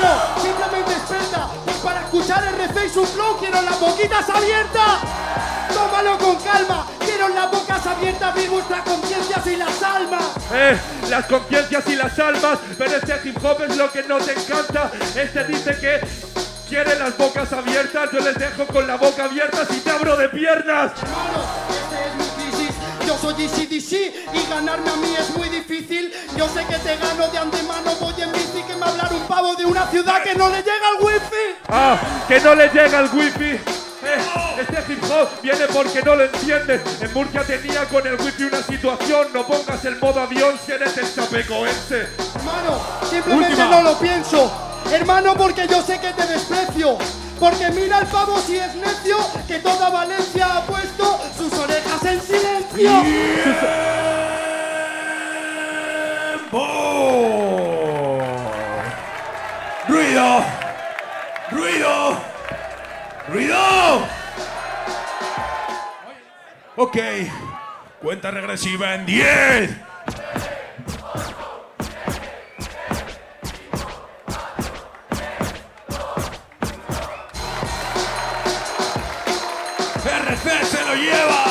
escuchar 2.14 2.44
RC 2.44 2.86
y 2.86 2.90
su 2.90 3.04
flow 3.06 3.38
quiero 3.40 3.60
las 3.64 3.80
boquitas 3.80 4.30
abiertas. 4.30 5.00
Tómalo 5.74 6.18
con 6.20 6.36
calma. 6.36 6.86
Quiero 7.00 7.28
las 7.30 7.50
bocas 7.50 7.86
abiertas, 7.88 8.36
vi 8.36 8.48
vuestras 8.48 8.82
conciencias 8.82 9.48
y 9.48 9.56
las 9.56 9.82
almas. 9.82 10.24
Eh, 10.54 10.78
las 11.10 11.26
conciencias 11.26 11.88
y 11.88 11.96
las 11.96 12.18
almas. 12.20 12.60
Pero 12.78 12.98
este 12.98 13.28
hip 13.28 13.44
hop 13.44 13.64
es 13.68 13.76
lo 13.76 13.92
que 13.92 14.04
no 14.04 14.20
te 14.20 14.34
encanta. 14.34 14.92
Este 15.16 15.44
dice 15.46 15.76
que 15.80 16.02
quiere 16.70 17.00
las 17.00 17.18
bocas 17.18 17.52
abiertas. 17.52 18.12
Yo 18.12 18.20
les 18.20 18.36
dejo 18.38 18.68
con 18.68 18.86
la 18.86 18.98
boca 18.98 19.26
abierta 19.26 19.66
si 19.66 19.80
te 19.80 19.90
abro 19.90 20.16
de 20.16 20.30
piernas. 20.30 20.92
Hermano, 21.02 21.44
este 21.72 22.10
es 22.10 22.16
mi 22.16 22.44
crisis. 22.44 22.76
Yo 23.08 23.18
soy 23.18 23.44
ECDC 23.44 24.36
y 24.36 24.50
ganarme 24.50 24.90
a 24.92 24.96
mí 24.98 25.16
es 25.18 25.36
muy 25.36 25.50
difícil. 25.50 26.14
Yo 26.38 26.48
sé 26.48 26.64
que 26.66 26.78
te 26.78 26.96
gano 26.96 27.28
de 27.28 27.38
antemano. 27.40 27.96
Voy 28.00 28.14
en 28.22 28.32
bici 28.32 28.63
hablar 28.84 29.14
un 29.14 29.28
pavo 29.28 29.56
de 29.56 29.66
una 29.66 29.88
ciudad 29.88 30.22
que 30.24 30.36
no 30.36 30.50
le 30.50 30.58
llega 30.58 30.88
al 30.96 31.04
wifi. 31.04 31.56
Ah, 31.70 31.98
que 32.28 32.40
no 32.40 32.56
le 32.56 32.68
llega 32.70 33.00
el 33.00 33.10
wifi. 33.14 33.60
Eh, 34.06 34.20
este 34.60 34.92
hip 34.92 35.04
hop 35.04 35.30
viene 35.42 35.66
porque 35.74 36.02
no 36.02 36.16
lo 36.16 36.26
entiendes. 36.26 36.82
En 37.02 37.14
Murcia 37.14 37.44
tenía 37.44 37.86
con 37.86 38.06
el 38.06 38.16
wifi 38.16 38.44
una 38.44 38.62
situación. 38.62 39.28
No 39.34 39.46
pongas 39.46 39.84
el 39.86 39.98
modo 40.00 40.22
avión 40.22 40.60
si 40.66 40.74
eres 40.74 40.98
el 40.98 41.16
chapecoense. 41.16 42.08
Hermano, 42.36 42.82
simplemente 43.10 43.64
no 43.64 43.82
lo 43.82 43.98
pienso. 43.98 44.52
Hermano, 44.92 45.36
porque 45.36 45.68
yo 45.68 45.82
sé 45.82 46.00
que 46.00 46.12
te 46.12 46.26
desprecio. 46.26 46.98
Porque 47.40 47.70
mira 47.72 48.00
el 48.00 48.08
pavo 48.08 48.40
si 48.46 48.58
es 48.58 48.76
necio, 48.76 49.18
que 49.48 49.60
toda 49.60 49.90
Valencia 49.90 50.58
ha 50.58 50.62
puesto 50.66 51.20
sus 51.38 51.54
orejas 51.54 52.06
en 52.06 52.22
silencio. 52.22 52.90
¡Ruido! 53.02 54.14
Ok, 66.76 66.98
cuenta 68.02 68.32
regresiva 68.32 68.96
en 68.96 69.06
10. 69.06 69.70
RC 80.06 80.66
se 80.66 80.86
lo 80.86 80.96
lleva. 80.96 81.43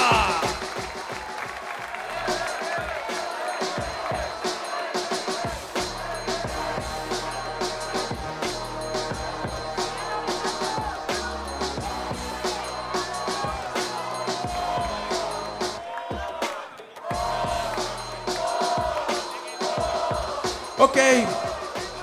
Ok, 20.78 20.96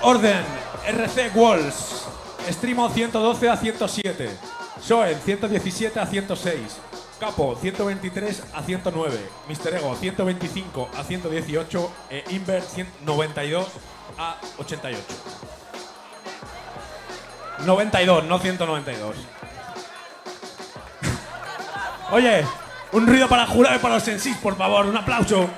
orden, 0.03 0.43
RC 0.87 1.35
Walls, 1.35 2.05
Streamo 2.49 2.87
112 2.87 3.49
a 3.49 3.57
107, 3.57 4.29
Soen 4.81 5.19
117 5.19 5.99
a 5.99 6.05
106, 6.05 6.77
Capo 7.19 7.57
123 7.59 8.43
a 8.53 8.63
109, 8.63 9.29
Mr. 9.47 9.75
Ego 9.75 9.95
125 9.95 10.89
a 10.95 11.03
118 11.03 11.91
e 12.11 12.23
Inver 12.29 12.61
192 12.61 13.67
a 14.17 14.37
88. 14.59 15.03
92, 17.65 18.23
no 18.25 18.39
192. 18.39 19.15
Oye, 22.11 22.45
un 22.91 23.07
ruido 23.07 23.27
para 23.27 23.47
jurado 23.47 23.75
y 23.75 23.79
para 23.79 23.95
los 23.95 24.03
sensis, 24.03 24.37
por 24.37 24.55
favor, 24.55 24.85
un 24.85 24.95
aplauso. 24.95 25.49